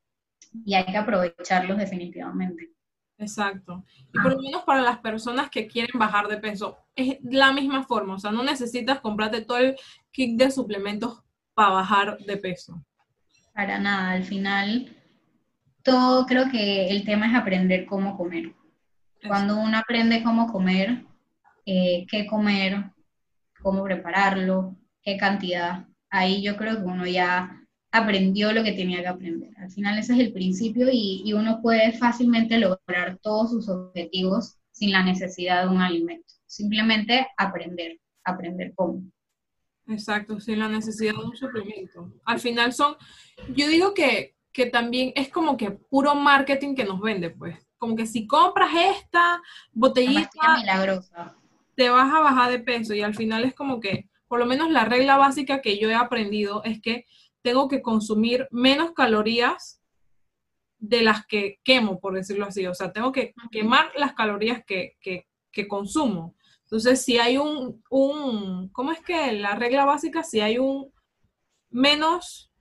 [0.66, 2.72] y hay que aprovecharlos definitivamente.
[3.20, 3.86] Exacto.
[4.12, 7.84] Y por lo menos para las personas que quieren bajar de peso, es la misma
[7.84, 9.76] forma, o sea, no necesitas comprarte todo el
[10.10, 11.22] kit de suplementos
[11.54, 12.84] para bajar de peso.
[13.54, 14.92] Para nada, al final,
[15.84, 18.57] todo creo que el tema es aprender cómo comer.
[19.28, 21.06] Cuando uno aprende cómo comer,
[21.66, 22.92] eh, qué comer,
[23.62, 27.58] cómo prepararlo, qué cantidad, ahí yo creo que uno ya
[27.92, 29.52] aprendió lo que tenía que aprender.
[29.58, 34.92] Al final ese es el principio y, uno puede fácilmente lograr todos sus objetivos sin
[34.92, 36.34] la necesidad de un alimento.
[36.46, 39.04] Simplemente aprender, aprender cómo.
[39.88, 42.12] Exacto, sin la necesidad de un suplemento.
[42.26, 42.96] Al final son,
[43.56, 47.67] yo digo que, que también es como que puro marketing que nos vende, pues.
[47.78, 51.36] Como que si compras esta botellita, milagrosa.
[51.76, 54.72] te vas a bajar de peso y al final es como que, por lo menos
[54.72, 57.06] la regla básica que yo he aprendido es que
[57.42, 59.82] tengo que consumir menos calorías
[60.80, 62.66] de las que quemo, por decirlo así.
[62.68, 64.98] O sea, tengo que quemar las calorías que,
[65.68, 66.36] consumo.
[66.64, 70.24] Entonces, si hay un, un, ¿cómo es que la regla básica?
[70.24, 70.92] Si hay un
[71.70, 72.52] menos,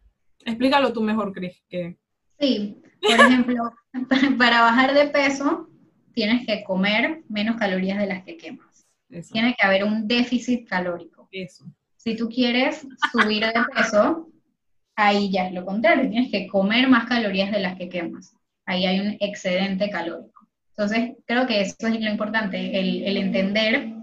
[0.44, 1.62] explícalo tú mejor, Cris.
[1.68, 1.98] Que...
[2.38, 3.74] Sí, por ejemplo,
[4.38, 5.68] para bajar de peso,
[6.12, 8.86] tienes que comer menos calorías de las que quemas.
[9.30, 11.28] Tiene que haber un déficit calórico.
[11.30, 11.64] Eso.
[11.96, 14.28] Si tú quieres subir de peso,
[14.96, 18.34] ahí ya es lo contrario, tienes que comer más calorías de las que quemas.
[18.64, 20.46] Ahí hay un excedente calórico.
[20.70, 23.94] Entonces, creo que eso es lo importante, el, entender,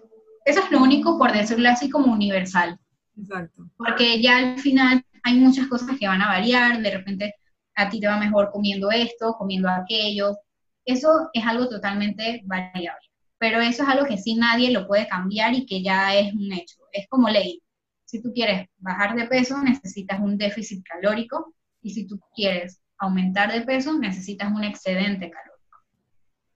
[0.46, 2.78] eso es lo único, por decirlo así, como universal.
[3.18, 3.70] Exacto.
[3.78, 7.36] Porque ya al final hay muchas cosas que van a variar, de repente
[7.76, 10.38] a ti te va mejor comiendo esto, comiendo aquello.
[10.86, 13.10] Eso es algo totalmente variable.
[13.38, 16.52] Pero eso es algo que sí nadie lo puede cambiar y que ya es un
[16.54, 16.78] hecho.
[16.92, 17.64] Es como ley
[18.14, 23.52] si tú quieres bajar de peso, necesitas un déficit calórico y si tú quieres aumentar
[23.52, 25.80] de peso, necesitas un excedente calórico.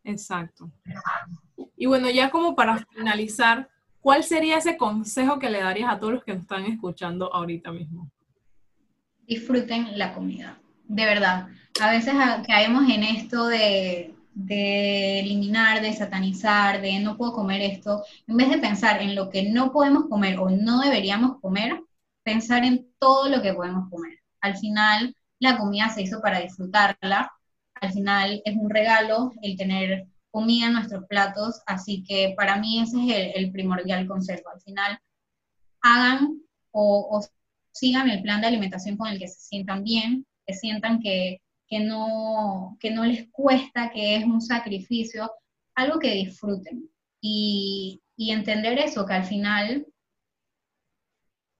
[0.03, 0.71] Exacto.
[1.75, 6.13] Y bueno, ya como para finalizar, ¿cuál sería ese consejo que le darías a todos
[6.13, 8.11] los que nos están escuchando ahorita mismo?
[9.25, 11.47] Disfruten la comida, de verdad.
[11.81, 12.13] A veces
[12.47, 14.13] caemos en esto de
[15.19, 19.49] eliminar, de satanizar, de no puedo comer esto, en vez de pensar en lo que
[19.49, 21.79] no podemos comer o no deberíamos comer,
[22.23, 24.19] pensar en todo lo que podemos comer.
[24.41, 27.31] Al final, la comida se hizo para disfrutarla,
[27.75, 32.81] al final es un regalo el tener comida en nuestros platos, así que para mí
[32.81, 34.49] ese es el, primordial consejo.
[34.49, 34.99] Al final,
[35.81, 37.21] hagan o
[37.71, 41.79] sigan el plan de alimentación con el que se sientan bien, que sientan que que
[41.81, 45.31] no, que no les cuesta, que es un sacrificio,
[45.75, 46.89] algo que disfruten.
[47.21, 49.85] Y, y entender eso, que al final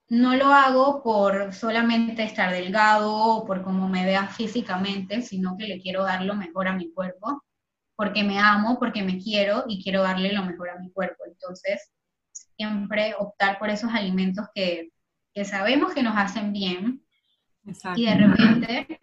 [0.09, 5.67] no lo hago por solamente estar delgado o por cómo me vea físicamente, sino que
[5.67, 7.43] le quiero dar lo mejor a mi cuerpo,
[7.95, 11.23] porque me amo, porque me quiero y quiero darle lo mejor a mi cuerpo.
[11.27, 11.91] Entonces,
[12.31, 14.91] siempre optar por esos alimentos que,
[15.33, 17.06] que sabemos que nos hacen bien
[17.95, 18.99] y de repente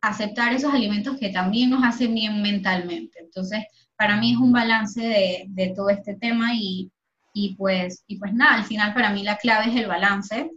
[0.00, 3.18] aceptar esos alimentos que también nos hacen bien mentalmente.
[3.20, 3.64] Entonces,
[3.96, 6.90] para mí es un balance de, todo este tema y,
[7.34, 10.50] Y pues, y pues nada, al final para mí la clave es el balance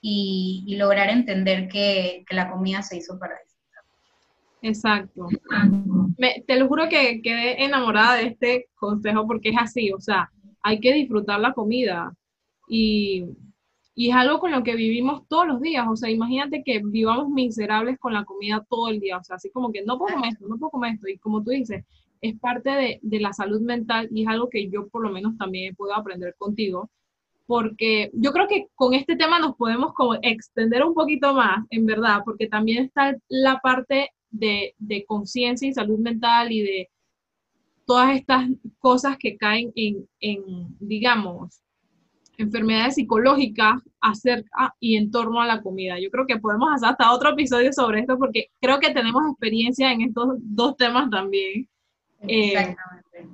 [0.00, 3.56] y, lograr entender que, la comida se hizo para eso.
[4.62, 5.28] Exacto.
[6.46, 10.30] te lo juro que quedé enamorada de este consejo porque es así, o sea,
[10.62, 12.12] hay que disfrutar la comida
[12.68, 13.24] y,
[13.96, 17.28] y, es algo con lo que vivimos todos los días, o sea, imagínate que vivamos
[17.30, 20.32] miserables con la comida todo el día, o sea, así como que no puedo comer
[20.32, 21.84] esto, no puedo comer esto, y como tú dices,
[22.20, 25.36] es parte de, de la salud mental y es algo que yo por lo menos
[25.36, 26.90] también puedo aprender contigo,
[27.46, 31.86] porque yo creo que con este tema nos podemos como extender un poquito más, en
[31.86, 34.74] verdad, porque también está la parte de,
[35.06, 36.90] conciencia y salud mental y de
[37.86, 40.42] todas estas cosas que caen en, en
[40.80, 41.62] digamos,
[42.38, 45.98] enfermedades psicológicas acerca y en torno a la comida.
[45.98, 49.92] Yo creo que podemos hacer hasta otro episodio sobre esto porque creo que tenemos experiencia
[49.92, 51.68] en estos dos temas también.
[52.22, 53.28] Eh, Exactamente.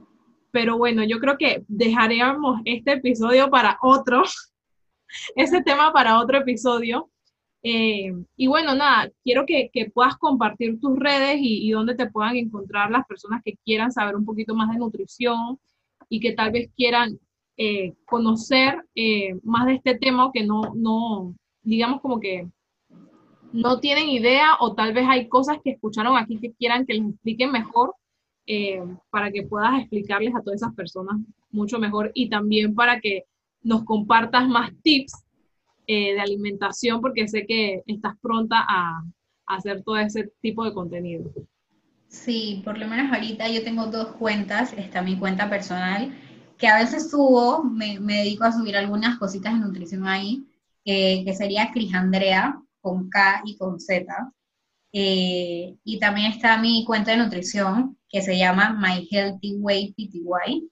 [0.50, 4.22] pero bueno, yo creo que dejaremos este episodio para otro,
[5.36, 7.08] ese tema para otro episodio.
[7.64, 12.90] Eh, y bueno, nada, quiero que, puedas compartir tus redes y, dónde te puedan encontrar
[12.90, 15.60] las personas que quieran saber un poquito más de nutrición
[16.08, 17.20] y que tal vez quieran
[17.62, 22.48] eh, conocer eh, más de este tema que no, no, digamos como que
[23.52, 27.10] no tienen idea o tal vez hay cosas que escucharon aquí que quieran que les
[27.10, 27.94] expliquen mejor
[29.10, 31.16] para que puedas explicarles a todas esas personas
[31.50, 33.24] mucho mejor y también para que
[33.62, 35.12] nos compartas más tips
[35.86, 39.02] eh, de alimentación porque sé que estás pronta a,
[39.46, 41.30] hacer todo ese tipo de contenido.
[42.08, 44.72] Sí, por lo menos ahorita yo tengo dos cuentas.
[44.72, 46.14] Está mi cuenta personal,
[46.62, 50.46] que a veces subo, me, dedico a subir algunas cositas de nutrición ahí,
[50.84, 54.32] que sería Cris Andrea, con K y con Z.
[54.92, 60.70] Eh, y también está mi cuenta de nutrición, que se llama My Healthy Way PTY.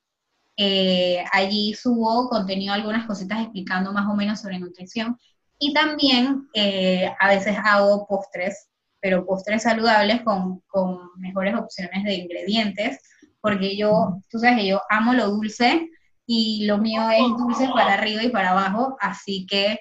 [0.57, 5.18] Eh, allí subo contenido, algunas cositas explicando más o menos sobre nutrición.
[5.59, 8.68] Y también eh, a veces hago postres,
[9.01, 13.01] pero postres saludables con, con, mejores opciones de ingredientes,
[13.41, 15.88] porque yo, tú sabes que yo amo lo dulce
[16.26, 19.78] y lo mío es dulce para arriba y para abajo, así que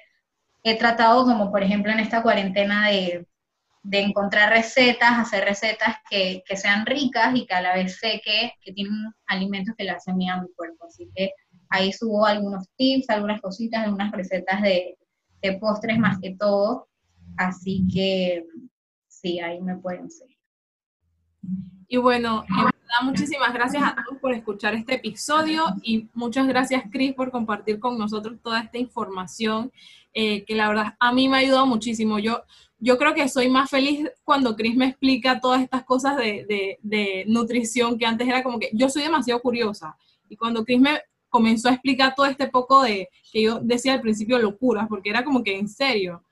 [0.63, 3.27] he tratado como por ejemplo en esta cuarentena de,
[3.83, 8.21] de encontrar recetas, hacer recetas que, que, sean ricas y que a la vez sé
[8.23, 8.93] que, que tienen
[9.27, 10.85] alimentos que le hacen bien a mi cuerpo.
[10.85, 11.31] Así que
[11.69, 14.97] ahí subo algunos tips, algunas cositas, algunas recetas de,
[15.41, 16.87] de postres más que todo.
[17.37, 18.45] Así que
[19.07, 20.28] sí, ahí me pueden seguir.
[21.87, 26.83] Y bueno, en verdad, muchísimas gracias a todos por escuchar este episodio y muchas gracias,
[26.91, 29.71] Cris, por compartir con nosotros toda esta información
[30.13, 32.19] eh, que la verdad a mí me ha ayudado muchísimo.
[32.19, 32.43] Yo
[32.79, 37.25] yo creo que soy más feliz cuando Chris me explica todas estas cosas de, de,
[37.27, 39.97] nutrición que antes era como que yo soy demasiado curiosa.
[40.29, 44.01] Y cuando Chris me comenzó a explicar todo este poco de que yo decía al
[44.01, 46.23] principio locuras, porque era como que en serio.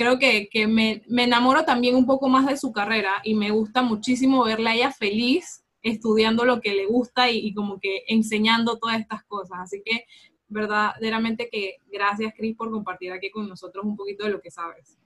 [0.00, 3.50] Creo que, que me, me, enamoro también un poco más de su carrera y me
[3.50, 8.04] gusta muchísimo verla a ella feliz estudiando lo que le gusta y, y como que
[8.08, 9.58] enseñando todas estas cosas.
[9.60, 10.06] Así que
[10.48, 14.96] verdaderamente que gracias Chris por compartir aquí con nosotros un poquito de lo que sabes.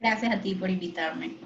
[0.00, 1.36] Gracias a ti por invitarme.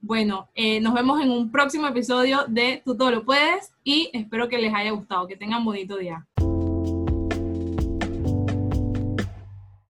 [0.00, 4.48] Bueno, eh, nos vemos en un próximo episodio de Tú todo lo puedes y espero
[4.48, 6.26] que les haya gustado, que tengan bonito día.